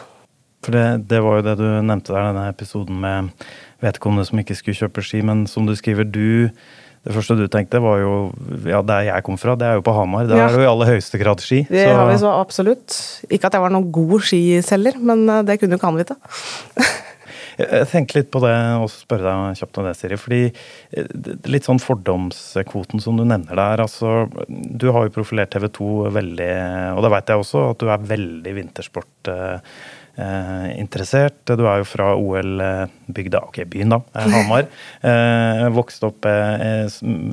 For 0.66 0.76
det, 0.76 1.08
det 1.08 1.22
var 1.24 1.40
jo 1.40 1.46
det 1.46 1.56
du 1.62 1.64
nevnte 1.86 2.12
der, 2.12 2.28
denne 2.34 2.50
episoden 2.52 3.00
med 3.00 3.32
vedkommende 3.82 4.26
som 4.28 4.42
ikke 4.42 4.58
skulle 4.58 4.76
kjøpe 4.78 5.04
ski, 5.06 5.22
men 5.26 5.46
som 5.48 5.66
du 5.70 5.74
skriver, 5.78 6.04
du 6.04 6.50
det 7.08 7.14
første 7.16 7.38
du 7.40 7.46
tenkte, 7.48 7.80
var 7.80 8.02
jo 8.02 8.14
Ja, 8.68 8.82
der 8.84 9.06
jeg 9.08 9.24
kom 9.24 9.38
fra, 9.40 9.54
det 9.56 9.64
er 9.64 9.78
jo 9.78 9.84
på 9.86 9.94
Hamar. 9.96 10.26
Der 10.28 10.36
Ja. 10.36 10.48
er 10.50 10.52
det 10.52 10.60
jo 10.60 10.66
i 10.68 10.72
aller 10.74 10.90
høyeste 10.92 11.18
grad 11.22 11.40
ski. 11.40 11.62
Det 11.70 11.86
så- 11.88 11.96
har 11.96 12.12
vi 12.12 12.18
så 12.20 12.34
absolutt. 12.42 12.98
Ikke 13.32 13.46
at 13.48 13.54
jeg 13.54 13.62
var 13.62 13.70
noen 13.72 13.92
god 13.96 14.20
skiselger, 14.28 15.00
men 15.00 15.30
eh, 15.30 15.42
det 15.44 15.60
kunne 15.62 15.72
jo 15.72 15.78
ikke 15.80 15.88
han 15.88 15.96
vite. 16.04 16.18
Jeg 17.58 17.90
tenkte 17.92 18.20
litt 18.20 18.32
på 18.34 18.42
det 18.44 18.54
og 18.78 18.90
spørre 18.94 19.26
deg 19.28 19.60
kjapt 19.62 19.80
om 19.82 19.88
det, 19.88 19.94
Siri. 19.98 20.18
fordi 20.22 20.42
eh, 20.48 21.14
Litt 21.50 21.68
sånn 21.68 21.82
fordomskvoten 21.82 23.02
som 23.04 23.18
du 23.20 23.26
nevner 23.26 23.58
der. 23.58 23.86
altså 23.86 24.28
Du 24.48 24.90
har 24.94 25.08
jo 25.08 25.16
profilert 25.18 25.54
TV 25.56 25.70
2 25.80 25.92
veldig, 26.18 26.52
og 26.96 27.06
det 27.06 27.14
veit 27.16 27.32
jeg 27.34 27.46
også, 27.46 27.70
at 27.72 27.82
du 27.82 27.90
er 27.94 28.12
veldig 28.16 28.58
vintersport. 28.62 29.32
eh, 29.34 29.80
eh, 30.18 30.80
interessert. 30.82 31.40
Du 31.46 31.66
er 31.68 31.82
jo 31.82 31.88
fra 31.88 32.12
OL-bygda, 32.18 33.44
ok, 33.50 33.62
byen 33.70 33.96
da, 33.96 34.02
eh, 34.16 34.30
Hamar. 34.34 34.70
Eh, 35.08 35.68
vokst 35.72 36.04
opp, 36.04 36.26
eh, 36.26 36.88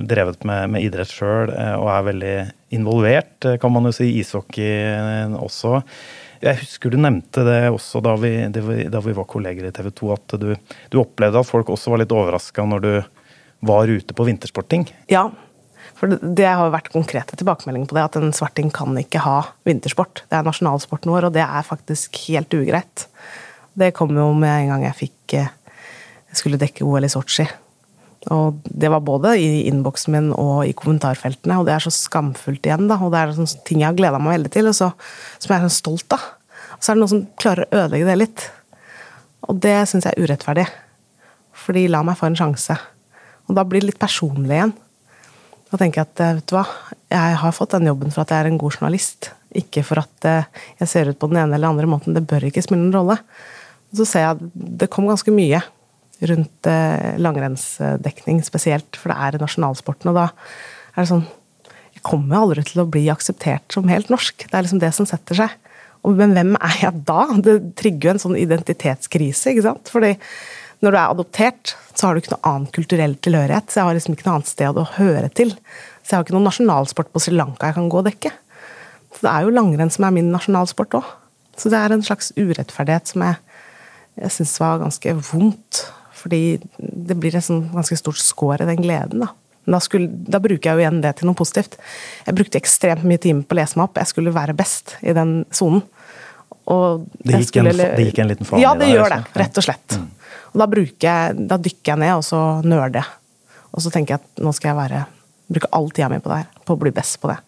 drevet 0.09 0.45
med, 0.47 0.71
med 0.75 0.85
idrett 0.85 1.11
sjøl 1.11 1.51
og 1.51 1.89
er 1.91 2.05
veldig 2.11 2.35
involvert, 2.77 3.47
kan 3.61 3.73
man 3.73 3.89
jo 3.89 3.93
si, 3.97 4.11
ishockey 4.21 4.93
også. 5.39 5.81
Jeg 6.43 6.61
husker 6.63 6.93
du 6.93 6.99
nevnte 7.01 7.45
det 7.47 7.61
også 7.71 8.03
da 8.05 8.17
vi, 8.21 8.33
da 8.51 9.01
vi 9.05 9.15
var 9.17 9.29
kolleger 9.31 9.69
i 9.69 9.73
TV 9.75 9.91
2, 9.95 10.13
at 10.15 10.37
du, 10.41 10.51
du 10.91 11.01
opplevde 11.01 11.41
at 11.41 11.49
folk 11.49 11.71
også 11.73 11.95
var 11.95 12.03
litt 12.03 12.15
overraska 12.15 12.67
når 12.69 12.85
du 12.85 12.93
var 13.65 13.89
ute 13.89 14.17
på 14.17 14.27
vintersporting. 14.27 14.87
Ja, 15.09 15.29
for 15.95 16.19
det 16.21 16.47
har 16.49 16.73
vært 16.75 16.93
konkrete 16.93 17.39
tilbakemeldinger 17.39 17.89
på 17.89 17.97
det, 17.97 18.05
at 18.05 18.19
en 18.21 18.35
svarting 18.37 18.71
kan 18.75 18.97
ikke 19.01 19.23
ha 19.25 19.39
vintersport. 19.69 20.25
Det 20.29 20.37
er 20.37 20.47
nasjonalsporten 20.47 21.13
vår, 21.13 21.29
og 21.29 21.37
det 21.37 21.45
er 21.47 21.67
faktisk 21.67 22.19
helt 22.29 22.53
ugreit. 22.57 23.07
Det 23.75 23.95
kom 23.97 24.13
jo 24.17 24.31
med 24.37 24.65
en 24.65 24.73
gang 24.75 24.89
jeg 24.89 24.99
fikk 25.01 25.37
eh, 25.41 25.53
skulle 26.35 26.61
dekke 26.61 26.87
OL 26.87 27.07
i 27.07 27.13
Sotsji. 27.13 27.47
Og 28.33 28.61
det 28.65 28.89
var 28.89 29.05
både 29.05 29.35
i 29.37 29.67
innboksen 29.69 30.15
min 30.15 30.31
og 30.33 30.65
i 30.65 30.73
kommentarfeltene, 30.77 31.59
og 31.61 31.69
det 31.69 31.75
er 31.75 31.85
så 31.85 31.93
skamfullt 31.93 32.65
igjen, 32.65 32.87
da. 32.89 32.97
Og 33.05 33.13
det 33.13 33.21
er 33.21 33.35
sånne 33.37 33.67
ting 33.69 33.83
jeg 33.83 33.91
har 33.91 33.99
gleda 33.99 34.21
meg 34.23 34.39
veldig 34.39 34.53
til, 34.55 34.71
og 34.71 34.77
så, 34.79 34.91
som 35.43 35.53
jeg 35.53 35.59
er 35.59 35.69
så 35.69 35.81
stolt 35.83 36.17
av. 36.17 36.25
Og 36.79 36.81
så 36.81 36.93
er 36.93 36.97
det 36.97 37.03
noen 37.03 37.13
som 37.13 37.27
klarer 37.41 37.67
å 37.67 37.83
ødelegge 37.83 38.09
det 38.09 38.17
litt. 38.23 38.47
Og 39.49 39.61
det 39.61 39.77
syns 39.91 40.09
jeg 40.09 40.17
er 40.17 40.25
urettferdig. 40.25 40.65
Fordi 41.65 41.85
la 41.93 42.01
meg 42.07 42.19
få 42.19 42.31
en 42.31 42.39
sjanse. 42.39 42.77
Og 43.49 43.59
da 43.59 43.65
blir 43.69 43.85
det 43.85 43.93
litt 43.93 44.01
personlig 44.01 44.57
igjen. 44.57 44.75
Da 45.71 45.81
tenker 45.81 46.01
jeg 46.01 46.11
at 46.13 46.23
eh, 46.23 46.35
vet 46.39 46.49
du 46.49 46.57
hva, 46.57 46.65
jeg 47.13 47.39
har 47.41 47.55
fått 47.57 47.75
den 47.77 47.89
jobben 47.91 48.13
for 48.15 48.25
at 48.25 48.33
jeg 48.33 48.45
er 48.45 48.51
en 48.51 48.61
god 48.61 48.77
journalist. 48.77 49.33
Ikke 49.59 49.85
for 49.87 50.01
at 50.01 50.29
eh, 50.29 50.49
jeg 50.81 50.91
ser 50.91 51.11
ut 51.11 51.21
på 51.21 51.29
den 51.31 51.43
ene 51.43 51.59
eller 51.59 51.73
andre 51.73 51.89
måten. 51.91 52.17
Det 52.17 52.25
bør 52.31 52.49
ikke 52.49 52.65
spille 52.65 52.81
noen 52.81 52.95
rolle. 52.95 53.19
Og 53.93 54.01
så 54.01 54.09
ser 54.09 54.25
jeg 54.25 54.37
at 54.37 54.61
det 54.85 54.91
kom 54.93 55.09
ganske 55.11 55.35
mye 55.35 55.61
rundt 56.23 56.69
eh, 56.71 57.17
langrennsdekning 57.21 58.43
spesielt, 58.47 58.99
for 58.99 59.13
det 59.13 59.19
er 59.19 59.43
nasjonalsporten. 59.43 60.13
Og 60.13 60.19
da 60.19 60.29
er 60.95 61.03
det 61.03 61.11
sånn 61.11 61.27
Jeg 61.95 62.03
kommer 62.05 62.43
aldri 62.43 62.63
til 62.67 62.83
å 62.83 62.89
bli 62.91 63.07
akseptert 63.09 63.73
som 63.73 63.89
helt 63.89 64.11
norsk. 64.13 64.45
Det 64.45 64.53
er 64.53 64.67
liksom 64.67 64.83
det 64.83 64.93
som 64.93 65.07
setter 65.09 65.39
seg. 65.39 65.55
Men 66.05 66.35
hvem 66.37 66.53
er 66.59 66.75
jeg 66.83 67.01
da? 67.09 67.23
Det 67.41 67.55
trigger 67.81 68.11
jo 68.11 68.13
en 68.13 68.23
sånn 68.27 68.37
identitetskrise, 68.37 69.55
ikke 69.55 69.65
sant. 69.65 69.89
Fordi 69.89 70.11
når 70.85 70.93
du 70.93 70.99
er 70.99 71.15
adoptert, 71.15 71.73
så 71.97 72.07
har 72.07 72.15
du 72.15 72.21
ikke 72.21 72.35
noe 72.35 72.51
annen 72.51 72.69
kulturell 72.75 73.15
tilhørighet. 73.25 73.71
Så 73.71 73.81
jeg 73.81 73.89
har 73.89 73.97
liksom 73.97 74.17
ikke 74.17 74.27
noe 74.29 74.35
annet 74.37 74.51
sted 74.51 74.81
å 74.81 74.87
høre 74.99 75.31
til. 75.33 75.55
Så 76.03 76.13
jeg 76.13 76.19
har 76.19 76.27
ikke 76.27 76.37
noen 76.37 76.49
nasjonalsport 76.51 77.13
på 77.15 77.23
Sri 77.25 77.33
Lanka 77.39 77.71
jeg 77.71 77.79
kan 77.79 77.89
gå 77.89 78.03
og 78.03 78.09
dekke. 78.11 78.35
Så 79.15 79.25
det 79.25 79.33
er 79.33 79.47
jo 79.47 79.55
langrenn 79.55 79.93
som 79.95 80.05
er 80.05 80.17
min 80.19 80.33
nasjonalsport 80.35 80.99
òg. 80.99 81.13
Så 81.57 81.71
det 81.73 81.81
er 81.81 81.95
en 81.95 82.05
slags 82.05 82.33
urettferdighet 82.37 83.13
som 83.15 83.25
jeg, 83.25 83.39
jeg 84.19 84.35
syns 84.37 84.57
var 84.61 84.83
ganske 84.83 85.15
vondt. 85.31 85.85
Fordi 86.15 86.43
det 86.79 87.17
blir 87.21 87.35
et 87.37 87.45
sånn 87.45 87.67
ganske 87.75 87.97
stort 87.99 88.21
skår 88.23 88.63
i 88.63 88.69
den 88.71 88.83
gleden, 88.85 89.25
da. 89.27 89.33
Men 89.65 89.79
da, 89.79 89.81
skulle, 89.81 90.11
da 90.29 90.39
bruker 90.45 90.69
jeg 90.71 90.77
jo 90.77 90.83
igjen 90.83 91.01
det 91.01 91.15
til 91.17 91.27
noe 91.31 91.39
positivt. 91.39 91.79
Jeg 92.27 92.37
brukte 92.37 92.59
ekstremt 92.61 93.05
mye 93.09 93.21
timer 93.23 93.47
på 93.49 93.57
å 93.57 93.59
lese 93.63 93.79
meg 93.81 93.87
opp. 93.89 93.97
Jeg 94.03 94.11
skulle 94.13 94.35
være 94.35 94.53
best 94.59 94.97
i 95.01 95.15
den 95.17 95.39
sonen. 95.57 95.81
Det 96.65 97.41
gikk 97.41 97.49
skulle 97.49 97.71
en- 97.73 97.97
det 97.97 98.05
gikk 98.11 98.19
en 98.21 98.29
liten 98.29 98.47
faen 98.47 98.61
Ja, 98.61 98.75
i 98.75 98.79
det 98.79 98.87
deg, 98.87 98.95
gjør 98.97 99.09
det. 99.09 99.19
altså. 99.19 99.33
Ja. 99.35 99.43
Rett 99.43 99.59
og 99.59 99.65
slett. 99.65 99.99
Og 100.55 100.61
da, 100.61 100.67
jeg, 101.01 101.47
da 101.49 101.57
dykker 101.57 101.93
jeg 101.93 101.99
ned, 101.99 102.13
og 102.15 102.23
så 102.25 102.41
nøler 102.65 102.93
jeg. 102.93 103.05
Og 103.73 103.83
så 103.83 103.91
tenker 103.91 104.15
jeg 104.15 104.21
at 104.23 104.43
nå 104.45 104.53
skal 104.55 104.69
jeg 104.71 104.77
være, 104.79 105.07
bruke 105.51 105.69
all 105.73 105.89
tida 105.91 106.09
mi 106.09 106.19
på 106.21 106.31
det 106.31 106.37
her, 106.45 106.47
på 106.65 106.77
å 106.77 106.79
bli 106.79 106.91
best 106.95 107.21
på 107.21 107.29
det. 107.29 107.39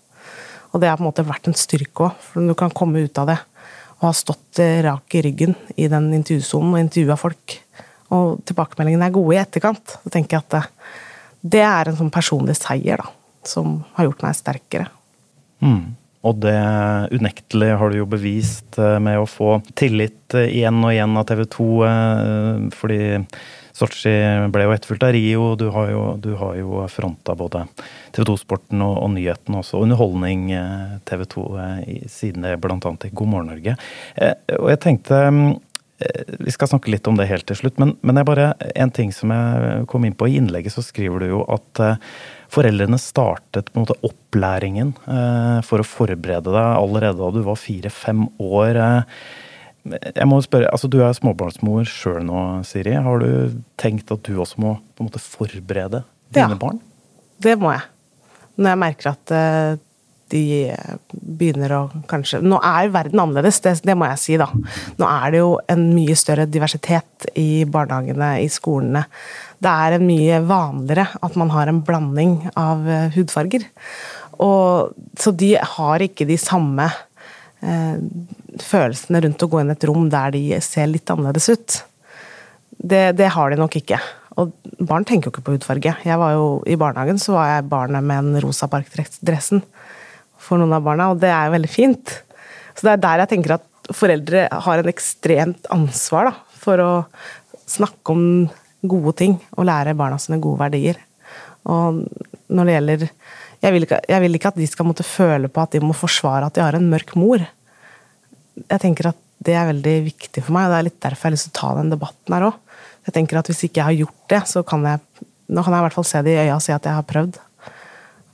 Og 0.75 0.81
det 0.81 0.89
har 0.89 0.97
på 0.99 1.05
en 1.05 1.11
måte 1.13 1.25
vært 1.25 1.47
en 1.49 1.55
styrke 1.55 2.09
òg, 2.09 2.17
for 2.21 2.41
du 2.45 2.55
kan 2.55 2.71
komme 2.71 3.05
ut 3.05 3.19
av 3.19 3.27
det 3.31 3.39
og 3.97 4.09
ha 4.11 4.13
stått 4.13 4.59
eh, 4.61 4.83
rak 4.85 5.15
i 5.15 5.23
ryggen 5.23 5.55
i 5.79 5.87
den 5.89 6.11
intervjusonen 6.13 6.75
og 6.75 6.81
intervjua 6.83 7.17
folk. 7.17 7.61
Og 8.15 8.41
tilbakemeldingene 8.47 9.09
er 9.09 9.15
gode 9.15 9.37
i 9.37 9.41
etterkant. 9.43 9.97
Så 10.03 10.13
tenker 10.13 10.39
jeg 10.39 10.47
at 10.47 10.57
det, 10.57 10.65
det 11.57 11.65
er 11.67 11.91
en 11.91 11.99
sånn 11.99 12.15
personlig 12.15 12.59
seier 12.59 13.03
da, 13.03 13.11
som 13.47 13.81
har 13.97 14.09
gjort 14.09 14.27
meg 14.27 14.39
sterkere. 14.39 14.91
Mm. 15.65 15.97
Og 16.27 16.41
det 16.43 16.57
unektelig 17.15 17.75
har 17.79 17.93
du 17.93 18.01
jo 18.01 18.09
bevist 18.11 18.81
eh, 18.83 18.97
med 19.03 19.21
å 19.21 19.29
få 19.31 19.61
tillit 19.79 20.35
eh, 20.35 20.51
igjen 20.59 20.83
og 20.83 20.95
igjen 20.95 21.15
av 21.19 21.29
TV 21.29 21.45
2, 21.55 21.69
eh, 21.87 22.67
fordi 22.75 23.01
Sotsji 23.77 24.13
ble 24.55 24.65
jo 24.65 24.73
etterfulgt 24.73 25.05
av 25.05 25.13
Rio. 25.13 25.51
Du 25.61 25.67
har 25.75 25.91
jo, 25.93 26.05
du 26.17 26.31
har 26.41 26.55
jo 26.57 26.81
fronta 26.89 27.35
både 27.37 27.67
TV 28.17 28.25
2-sporten 28.25 28.81
og, 28.81 28.95
og 29.05 29.11
nyhetene 29.13 29.61
også. 29.61 29.83
Underholdning 29.85 30.49
TV 31.07 31.27
2 31.37 31.45
eh, 31.61 31.83
i, 31.93 31.97
siden 32.11 32.49
det 32.49 32.57
bl.a. 32.63 32.79
i 32.81 33.13
God 33.13 33.33
morgen 33.35 33.53
Norge. 33.53 33.77
Og 34.57 34.71
jeg 34.73 34.83
tenkte 34.83 35.21
mm, 35.29 35.51
vi 36.45 36.53
skal 36.53 36.69
snakke 36.69 36.91
litt 36.93 37.07
om 37.09 37.17
det 37.17 37.25
helt 37.31 37.47
til 37.49 37.57
slutt, 37.57 37.79
men, 37.81 37.95
men 38.05 38.21
bare, 38.29 38.51
en 38.77 38.91
ting 38.93 39.13
som 39.17 39.33
jeg 39.33 39.87
kom 39.89 40.05
inn 40.05 40.17
på 40.19 40.29
i 40.29 40.37
innlegget, 40.37 40.75
så 40.75 40.85
skriver 40.85 41.25
du 41.25 41.31
jo 41.31 41.39
at 41.55 41.81
eh, 41.81 41.97
foreldrene 42.53 42.99
startet 43.01 43.71
på 43.73 43.81
en 43.81 43.87
måte 43.87 43.97
opplæringen 44.05 44.93
eh, 45.09 45.59
for 45.65 45.81
å 45.81 45.89
forberede 45.89 46.53
deg 46.53 46.69
allerede 46.83 47.17
da 47.23 47.31
du 47.33 47.41
var 47.47 47.57
fire-fem 47.61 48.27
år. 48.45 48.77
Eh, 48.83 49.25
jeg 50.19 50.27
må 50.29 50.41
spørre, 50.43 50.69
altså 50.75 50.89
Du 50.91 50.99
er 51.01 51.15
småbarnsmor 51.17 51.87
sjøl 51.89 52.25
nå, 52.27 52.41
Siri. 52.67 52.97
Har 52.99 53.23
du 53.23 53.57
tenkt 53.81 54.11
at 54.13 54.25
du 54.27 54.35
også 54.43 54.59
må 54.61 54.77
på 54.97 55.05
en 55.05 55.09
måte 55.11 55.23
forberede 55.23 56.03
dine 56.35 56.57
Ja. 56.57 56.61
barn? 56.61 56.81
Det 57.41 57.55
må 57.61 57.71
jeg. 57.73 57.85
Når 58.57 58.73
jeg 58.73 58.81
merker 58.83 59.13
at 59.13 59.33
eh, 59.37 59.79
de 60.33 60.75
begynner 61.11 61.73
å 61.77 61.81
kanskje 62.11 62.41
Nå 62.43 62.59
er 62.65 62.91
verden 62.95 63.23
annerledes, 63.23 63.61
det, 63.65 63.77
det 63.87 63.95
må 63.99 64.09
jeg 64.11 64.23
si, 64.23 64.37
da. 64.41 64.49
Nå 64.99 65.07
er 65.09 65.35
det 65.35 65.43
jo 65.43 65.53
en 65.73 65.85
mye 65.95 66.17
større 66.19 66.49
diversitet 66.51 67.29
i 67.39 67.65
barnehagene, 67.71 68.33
i 68.43 68.51
skolene. 68.53 69.07
Det 69.63 69.73
er 69.73 69.97
en 69.97 70.07
mye 70.07 70.43
vanligere 70.47 71.07
at 71.23 71.39
man 71.39 71.53
har 71.55 71.71
en 71.71 71.83
blanding 71.87 72.39
av 72.59 72.89
eh, 72.91 73.09
hudfarger. 73.15 73.69
Og, 74.43 74.97
så 75.17 75.33
de 75.33 75.55
har 75.57 76.05
ikke 76.05 76.27
de 76.29 76.37
samme 76.41 76.91
eh, 77.63 77.97
følelsene 78.63 79.23
rundt 79.25 79.47
å 79.47 79.51
gå 79.53 79.63
inn 79.63 79.73
i 79.73 79.77
et 79.77 79.89
rom 79.89 80.11
der 80.13 80.35
de 80.35 80.45
ser 80.65 80.91
litt 80.91 81.11
annerledes 81.13 81.49
ut. 81.55 81.81
Det, 82.77 83.09
det 83.17 83.33
har 83.33 83.53
de 83.53 83.61
nok 83.63 83.79
ikke. 83.79 84.01
Og 84.37 84.53
barn 84.85 85.07
tenker 85.09 85.31
jo 85.31 85.33
ikke 85.33 85.47
på 85.47 85.55
hudfarge. 85.55 85.95
Jeg 86.05 86.21
var 86.21 86.35
jo, 86.37 86.49
I 86.69 86.77
barnehagen 86.81 87.21
så 87.21 87.39
var 87.39 87.55
jeg 87.55 87.69
barnet 87.71 88.05
med 88.05 88.27
en 88.27 88.43
rosa 88.45 88.69
parkdressen 88.69 89.63
for 90.47 90.61
noen 90.61 90.75
av 90.77 90.85
barna, 90.87 91.11
og 91.13 91.23
det 91.23 91.33
er 91.33 91.49
jo 91.49 91.57
veldig 91.57 91.71
fint. 91.73 92.13
Så 92.77 92.87
det 92.87 92.95
er 92.95 93.03
der 93.03 93.25
jeg 93.25 93.33
tenker 93.35 93.57
at 93.57 93.91
foreldre 93.95 94.47
har 94.67 94.83
en 94.83 94.91
ekstremt 94.91 95.69
ansvar 95.75 96.31
da, 96.31 96.37
for 96.57 96.83
å 96.83 96.93
snakke 97.67 98.15
om 98.15 98.25
gode 98.87 99.17
ting 99.19 99.37
og 99.57 99.67
lære 99.67 99.97
barna 99.99 100.19
sine 100.23 100.39
gode 100.43 100.61
verdier. 100.63 100.99
Og 101.67 102.05
når 102.47 102.69
det 102.69 102.77
gjelder 102.77 103.07
jeg 103.65 103.73
vil, 103.73 103.87
ikke, 103.87 103.99
jeg 104.13 104.23
vil 104.23 104.37
ikke 104.37 104.51
at 104.53 104.59
de 104.61 104.67
skal 104.69 104.87
måtte 104.87 105.07
føle 105.07 105.49
på 105.51 105.63
at 105.63 105.73
de 105.75 105.81
må 105.83 105.95
forsvare 105.97 106.47
at 106.47 106.55
de 106.55 106.63
har 106.63 106.77
en 106.77 106.91
mørk 106.91 107.15
mor. 107.19 107.43
Jeg 108.61 108.83
tenker 108.83 109.11
at 109.11 109.19
det 109.47 109.57
er 109.57 109.71
veldig 109.71 109.95
viktig 110.05 110.43
for 110.45 110.55
meg, 110.55 110.69
og 110.69 110.75
det 110.75 110.77
er 110.79 110.87
litt 110.87 111.01
derfor 111.03 111.27
jeg 111.27 111.33
har 111.33 111.35
lyst 111.35 111.49
til 111.49 111.55
å 111.55 111.59
ta 111.61 111.71
den 111.81 111.91
debatten 111.95 112.37
her 112.37 112.47
òg. 112.51 112.61
Jeg 113.07 113.17
tenker 113.17 113.41
at 113.41 113.51
hvis 113.51 113.65
ikke 113.67 113.81
jeg 113.81 113.89
har 113.89 113.99
gjort 114.05 114.31
det, 114.33 114.43
så 114.51 114.63
kan 114.67 114.87
jeg 114.87 115.03
nå 115.47 115.63
kan 115.63 115.77
jeg 115.77 115.79
i 115.79 115.87
hvert 115.87 115.95
fall 115.95 116.07
se 116.09 116.23
det 116.27 116.33
i 116.35 116.41
øya 116.43 116.57
og 116.57 116.63
si 116.65 116.73
at 116.75 116.87
jeg 116.89 116.99
har 116.99 117.07
prøvd. 117.07 117.39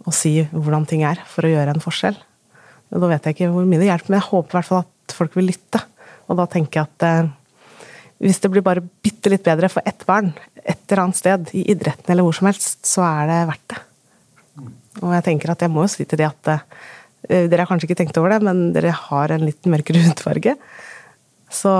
Og 0.02 0.14
si 0.16 0.34
hvordan 0.50 0.86
ting 0.88 1.04
er, 1.06 1.20
for 1.28 1.46
å 1.46 1.52
gjøre 1.52 1.76
en 1.76 1.82
forskjell. 1.82 2.16
Da 2.92 3.08
vet 3.08 3.24
jeg 3.24 3.36
ikke 3.36 3.52
hvor 3.54 3.68
mye 3.68 3.80
det 3.80 3.88
hjelper, 3.88 4.12
men 4.12 4.20
jeg 4.20 4.28
håper 4.28 4.50
i 4.50 4.58
hvert 4.58 4.68
fall 4.68 4.82
at 4.82 5.14
folk 5.16 5.36
vil 5.38 5.48
lytte. 5.48 5.80
Og 6.28 6.38
da 6.38 6.48
tenker 6.50 6.80
jeg 6.80 6.90
at 6.90 7.06
eh, 7.08 7.30
hvis 8.22 8.42
det 8.42 8.50
blir 8.52 8.64
bare 8.64 8.84
bitte 8.84 9.32
litt 9.32 9.44
bedre 9.46 9.70
for 9.72 9.86
ett 9.88 10.04
barn 10.06 10.30
et 10.62 10.78
eller 10.86 11.04
annet 11.04 11.18
sted, 11.18 11.48
i 11.58 11.64
idretten 11.72 12.12
eller 12.12 12.26
hvor 12.26 12.36
som 12.36 12.46
helst, 12.46 12.84
så 12.86 13.02
er 13.06 13.30
det 13.30 13.38
verdt 13.50 13.72
det. 13.72 13.80
Og 15.02 15.14
jeg 15.16 15.24
tenker 15.26 15.52
at 15.52 15.64
jeg 15.64 15.72
må 15.72 15.86
jo 15.86 15.90
si 15.90 16.06
til 16.06 16.20
de 16.20 16.28
at 16.28 16.52
eh, 16.52 17.46
dere 17.48 17.64
har 17.64 17.70
kanskje 17.70 17.88
ikke 17.88 17.98
tenkt 18.02 18.18
over 18.20 18.34
det, 18.34 18.42
men 18.46 18.68
dere 18.76 18.92
har 18.94 19.34
en 19.34 19.46
litt 19.46 19.66
mørkere 19.70 20.04
hudfarge. 20.06 20.54
Så 21.52 21.72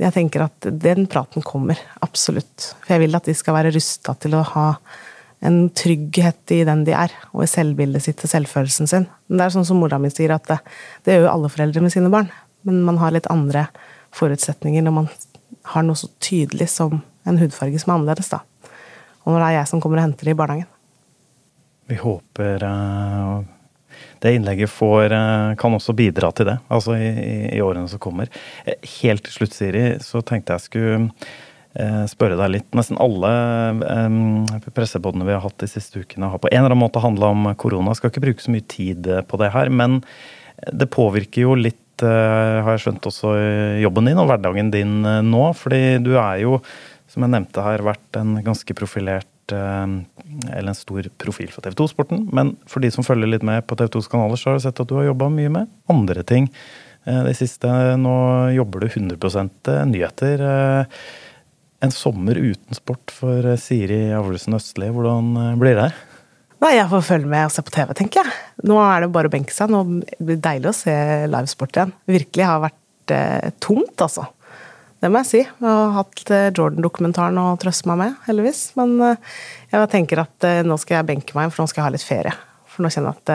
jeg 0.00 0.14
tenker 0.14 0.46
at 0.46 0.68
den 0.80 1.08
praten 1.10 1.44
kommer, 1.44 1.80
absolutt. 2.04 2.70
For 2.84 2.94
jeg 2.94 3.04
vil 3.04 3.18
at 3.18 3.26
de 3.28 3.34
skal 3.36 3.58
være 3.58 3.74
rusta 3.74 4.14
til 4.20 4.38
å 4.38 4.44
ha 4.54 4.68
en 5.44 5.58
trygghet 5.76 6.52
i 6.56 6.62
den 6.64 6.84
de 6.86 6.94
er, 6.96 7.12
og 7.34 7.44
i 7.44 7.50
selvbildet 7.50 8.06
sitt 8.06 8.22
og 8.24 8.30
selvfølelsen 8.32 8.88
sin. 8.88 9.06
Men 9.28 9.40
det 9.40 9.46
er 9.46 9.54
sånn 9.56 9.66
som 9.68 9.80
mora 9.82 9.98
mi 10.00 10.10
sier, 10.12 10.32
at 10.32 10.46
det, 10.48 10.58
det 11.04 11.16
gjør 11.16 11.26
jo 11.26 11.32
alle 11.34 11.52
foreldre 11.52 11.84
med 11.84 11.92
sine 11.92 12.12
barn. 12.12 12.30
Men 12.64 12.80
man 12.86 13.00
har 13.02 13.12
litt 13.12 13.28
andre 13.32 13.66
forutsetninger 14.14 14.84
når 14.84 14.96
man 15.02 15.10
har 15.74 15.84
noe 15.84 15.98
så 15.98 16.08
tydelig 16.22 16.70
som 16.72 17.02
en 17.28 17.40
hudfarge 17.40 17.80
som 17.80 17.92
er 17.92 17.98
annerledes, 17.98 18.30
da. 18.32 18.40
Og 19.24 19.32
når 19.32 19.40
det 19.40 19.48
er 19.48 19.58
jeg 19.58 19.70
som 19.70 19.82
kommer 19.84 20.00
og 20.00 20.06
henter 20.08 20.28
det 20.28 20.34
i 20.34 20.38
barnehagen. 20.38 20.70
Vi 21.88 21.96
håper 22.00 22.64
uh, 22.64 23.44
det 24.24 24.34
innlegget 24.36 24.72
får, 24.72 25.12
uh, 25.12 25.54
kan 25.60 25.76
også 25.76 25.96
bidra 25.96 26.30
til 26.36 26.48
det, 26.48 26.58
altså 26.72 26.96
i, 26.96 27.08
i, 27.08 27.34
i 27.56 27.64
årene 27.64 27.88
som 27.92 28.00
kommer. 28.00 28.32
Helt 29.00 29.24
til 29.26 29.36
slutt, 29.38 29.56
Siri, 29.56 29.86
så 30.04 30.24
tenkte 30.24 30.56
jeg 30.56 30.68
skulle 30.68 31.00
spørre 32.10 32.36
deg 32.38 32.52
litt. 32.54 32.68
Nesten 32.76 33.00
alle 33.02 33.30
um, 33.82 34.44
pressebåndene 34.76 35.26
vi 35.26 35.34
har 35.34 35.42
hatt 35.42 35.58
de 35.58 35.66
siste 35.70 36.04
ukene, 36.04 36.28
har 36.30 36.38
på 36.38 36.50
en 36.52 36.60
eller 36.60 36.70
annen 36.70 36.84
måte 36.84 37.02
handla 37.02 37.32
om 37.34 37.48
korona. 37.58 37.96
Skal 37.98 38.12
ikke 38.12 38.22
bruke 38.28 38.44
så 38.44 38.54
mye 38.54 38.66
tid 38.70 39.08
på 39.26 39.40
det 39.42 39.50
her, 39.54 39.72
men 39.74 39.98
det 40.70 40.86
påvirker 40.94 41.48
jo 41.48 41.56
litt 41.58 41.80
har 42.02 42.72
jeg 42.72 42.82
skjønt 42.82 43.06
også 43.06 43.32
jobben 43.78 44.08
din 44.10 44.18
og 44.18 44.26
hverdagen 44.26 44.70
din 44.74 44.96
nå. 45.28 45.42
Fordi 45.54 45.98
du 46.02 46.16
er 46.18 46.40
jo, 46.42 46.56
som 47.10 47.22
jeg 47.26 47.34
nevnte 47.36 47.62
her, 47.62 47.84
vært 47.86 48.18
en 48.18 48.34
ganske 48.44 48.74
profilert 48.76 49.30
eller 49.54 50.70
en 50.70 50.78
stor 50.78 51.06
profil 51.20 51.50
for 51.52 51.64
TV 51.64 51.76
2-sporten. 51.78 52.26
Men 52.34 52.54
for 52.70 52.82
de 52.84 52.90
som 52.94 53.06
følger 53.06 53.30
litt 53.30 53.46
med 53.46 53.66
på 53.68 53.76
TV 53.78 53.92
2s 53.94 54.10
kanaler, 54.10 54.40
så 54.40 54.50
har 54.50 54.58
du 54.58 54.64
sett 54.64 54.80
at 54.80 54.90
du 54.90 54.96
har 54.98 55.08
jobba 55.10 55.30
mye 55.32 55.52
med 55.52 55.70
andre 55.92 56.24
ting. 56.26 56.48
Det 57.04 57.34
siste 57.36 57.68
Nå 58.00 58.16
jobber 58.56 58.84
du 58.84 58.88
100% 58.88 59.72
nyheter. 59.90 60.44
En 61.84 61.92
sommer 61.92 62.38
uten 62.40 62.76
sport 62.76 63.12
for 63.12 63.54
Siri 63.60 64.06
Avlesen 64.16 64.56
Østli, 64.56 64.88
hvordan 64.94 65.34
blir 65.60 65.76
det? 65.76 65.90
Nei, 66.64 66.78
Jeg 66.78 66.88
får 66.88 67.02
følge 67.04 67.28
med 67.28 67.44
og 67.44 67.52
se 67.52 67.64
på 67.64 67.74
TV, 67.74 67.90
tenker 67.98 68.22
jeg. 68.22 68.36
Nå 68.64 68.78
er 68.80 69.04
det 69.04 69.10
bare 69.12 69.28
å 69.28 69.32
benke 69.32 69.52
seg. 69.52 69.68
Nå 69.72 69.82
blir 69.84 70.38
det 70.38 70.44
deilig 70.46 70.70
å 70.70 70.78
se 70.78 70.94
livesport 71.28 71.76
igjen. 71.76 71.92
Virkelig 72.08 72.46
har 72.48 72.62
vært 72.62 73.12
eh, 73.12 73.50
tomt, 73.60 73.92
altså. 74.00 74.24
Det 75.04 75.10
må 75.12 75.20
jeg 75.20 75.28
si. 75.28 75.42
Jeg 75.44 75.68
har 75.68 75.92
hatt 75.98 76.32
eh, 76.32 76.46
Jordan-dokumentaren 76.56 77.40
å 77.42 77.50
trøste 77.60 77.90
meg 77.90 78.00
med, 78.00 78.16
heldigvis. 78.24 78.62
Men 78.80 78.94
eh, 79.04 79.34
jeg 79.74 79.90
tenker 79.92 80.22
at 80.24 80.48
eh, 80.48 80.62
nå 80.64 80.78
skal 80.80 81.02
jeg 81.02 81.10
benke 81.10 81.36
meg, 81.36 81.52
for 81.52 81.64
nå 81.64 81.68
skal 81.68 81.82
jeg 81.82 81.90
ha 81.90 81.94
litt 81.98 82.06
ferie. 82.06 82.32
For 82.72 82.86
nå 82.86 82.92
kjenner 82.94 83.12
jeg 83.12 83.20
at 83.20 83.34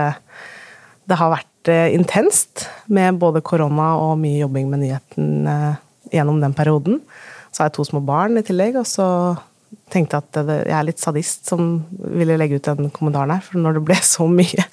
det, 1.12 1.20
har 1.22 1.34
vært 1.36 1.70
eh, 1.70 1.94
intenst 2.00 2.66
med 2.90 3.22
både 3.22 3.46
korona 3.46 3.92
og 4.02 4.18
mye 4.24 4.42
jobbing 4.42 4.74
med 4.74 4.88
nyheten 4.88 5.52
eh, 5.54 5.78
gjennom 6.18 6.42
den 6.42 6.58
perioden. 6.58 7.04
Så 7.50 7.64
har 7.64 7.70
jeg 7.70 7.78
to 7.80 7.86
små 7.88 8.02
barn 8.06 8.40
i 8.40 8.46
tillegg, 8.46 8.78
og 8.80 8.88
så 8.88 9.08
tenkte 9.90 10.20
at 10.22 10.38
jeg 10.40 10.74
er 10.74 10.86
litt 10.86 11.02
sadist 11.02 11.50
som 11.50 11.82
ville 11.98 12.38
legge 12.38 12.60
ut 12.60 12.70
den 12.70 12.92
kommentaren 12.94 13.34
her. 13.36 13.44
For 13.46 13.62
når 13.62 13.80
det 13.80 13.86
ble 13.90 13.98
så 14.14 14.28
mye 14.30 14.68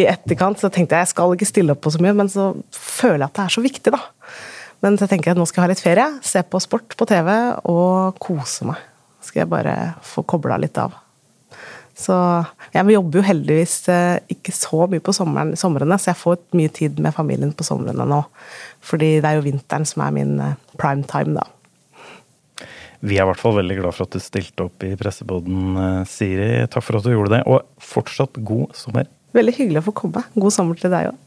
i 0.00 0.08
etterkant, 0.10 0.60
så 0.60 0.72
tenkte 0.72 0.96
jeg 0.96 1.06
jeg 1.06 1.14
skal 1.14 1.36
ikke 1.36 1.50
stille 1.50 1.76
opp 1.76 1.84
på 1.84 1.94
så 1.94 2.02
mye, 2.02 2.16
men 2.16 2.32
så 2.32 2.50
føler 2.72 3.24
jeg 3.24 3.30
at 3.30 3.38
det 3.38 3.46
er 3.46 3.56
så 3.56 3.64
viktig, 3.64 3.94
da. 3.94 4.02
Men 4.84 4.98
så 5.00 5.08
tenker 5.08 5.30
jeg 5.30 5.38
at 5.38 5.40
nå 5.40 5.46
skal 5.48 5.62
jeg 5.62 5.68
ha 5.68 5.72
litt 5.72 5.84
ferie, 5.84 6.08
se 6.24 6.42
på 6.44 6.60
sport 6.60 6.96
på 6.98 7.08
TV 7.08 7.30
og 7.70 8.18
kose 8.20 8.68
meg. 8.68 8.82
Skal 9.24 9.44
jeg 9.44 9.52
bare 9.52 9.94
få 10.04 10.26
kobla 10.28 10.58
litt 10.60 10.76
av. 10.80 10.98
Så 11.94 12.14
jeg 12.74 12.90
jobber 12.90 13.20
jo 13.20 13.24
heldigvis 13.24 13.76
eh, 13.92 14.16
ikke 14.34 14.52
så 14.52 14.88
mye 14.90 15.02
på 15.04 15.14
sommeren, 15.14 15.54
somrene, 15.56 15.96
så 15.96 16.10
jeg 16.10 16.20
får 16.20 16.40
mye 16.58 16.72
tid 16.74 16.98
med 17.02 17.14
familien 17.14 17.54
på 17.54 17.66
somrene 17.66 18.06
nå. 18.10 18.20
Fordi 18.84 19.12
det 19.22 19.30
er 19.30 19.38
jo 19.38 19.46
vinteren 19.46 19.86
som 19.88 20.02
er 20.02 20.16
min 20.16 20.34
eh, 20.42 20.56
prime 20.80 21.06
time, 21.08 21.38
da. 21.38 21.46
Vi 23.04 23.18
er 23.18 23.26
i 23.26 23.28
hvert 23.28 23.40
fall 23.40 23.58
veldig 23.58 23.76
glad 23.82 23.96
for 23.96 24.06
at 24.06 24.16
du 24.16 24.22
stilte 24.22 24.64
opp 24.64 24.84
i 24.86 24.94
pressebåten, 24.96 25.76
eh, 25.76 26.00
Siri. 26.08 26.50
Takk 26.72 26.86
for 26.86 26.98
at 26.98 27.04
du 27.04 27.12
gjorde 27.12 27.36
det, 27.36 27.42
og 27.46 27.66
fortsatt 27.78 28.40
god 28.40 28.72
sommer. 28.78 29.10
Veldig 29.36 29.54
hyggelig 29.58 29.82
å 29.82 29.88
få 29.90 29.98
komme. 30.04 30.24
God 30.34 30.54
sommer 30.54 30.78
til 30.80 30.92
deg 30.94 31.10
òg. 31.12 31.18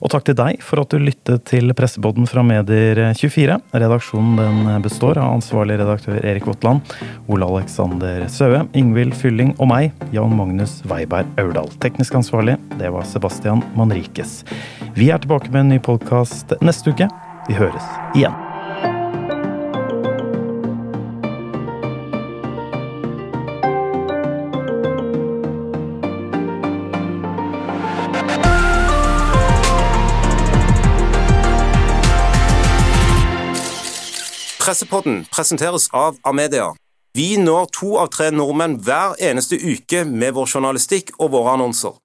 Og 0.00 0.08
takk 0.08 0.24
til 0.24 0.36
deg 0.38 0.62
for 0.64 0.80
at 0.80 0.92
du 0.92 1.00
lyttet 1.02 1.44
til 1.50 1.74
presseboden 1.76 2.28
fra 2.30 2.44
Medier24. 2.46 3.58
Redaksjonen 3.74 4.38
den 4.38 4.84
består 4.84 5.20
av 5.20 5.34
ansvarlig 5.34 5.76
redaktør 5.80 6.22
Erik 6.24 6.48
Votland, 6.48 6.94
Ole 7.28 7.44
Alexander 7.44 8.24
Søe, 8.32 8.62
Ingvild 8.78 9.16
Fylling 9.18 9.52
og 9.58 9.68
meg, 9.74 10.04
Jan 10.16 10.32
Magnus 10.38 10.78
Weiberg 10.88 11.28
Aurdal. 11.42 11.68
Teknisk 11.84 12.16
ansvarlig, 12.22 12.56
det 12.80 12.92
var 12.94 13.08
Sebastian 13.08 13.64
Manrikes. 13.76 14.40
Vi 14.96 15.10
er 15.12 15.20
tilbake 15.20 15.52
med 15.52 15.66
en 15.66 15.74
ny 15.76 15.82
podkast 15.84 16.56
neste 16.64 16.94
uke. 16.94 17.10
Vi 17.50 17.60
høres 17.60 17.92
igjen. 18.16 18.49
Pressepodden 34.70 35.24
presenteres 35.34 35.88
av 35.90 36.18
Amedia. 36.22 36.68
Vi 37.18 37.34
når 37.42 37.64
to 37.74 37.96
av 37.98 38.12
tre 38.14 38.28
nordmenn 38.30 38.76
hver 38.86 39.16
eneste 39.18 39.56
uke 39.58 40.04
med 40.06 40.36
vår 40.36 40.46
journalistikk 40.52 41.10
og 41.16 41.32
våre 41.32 41.56
annonser. 41.56 41.96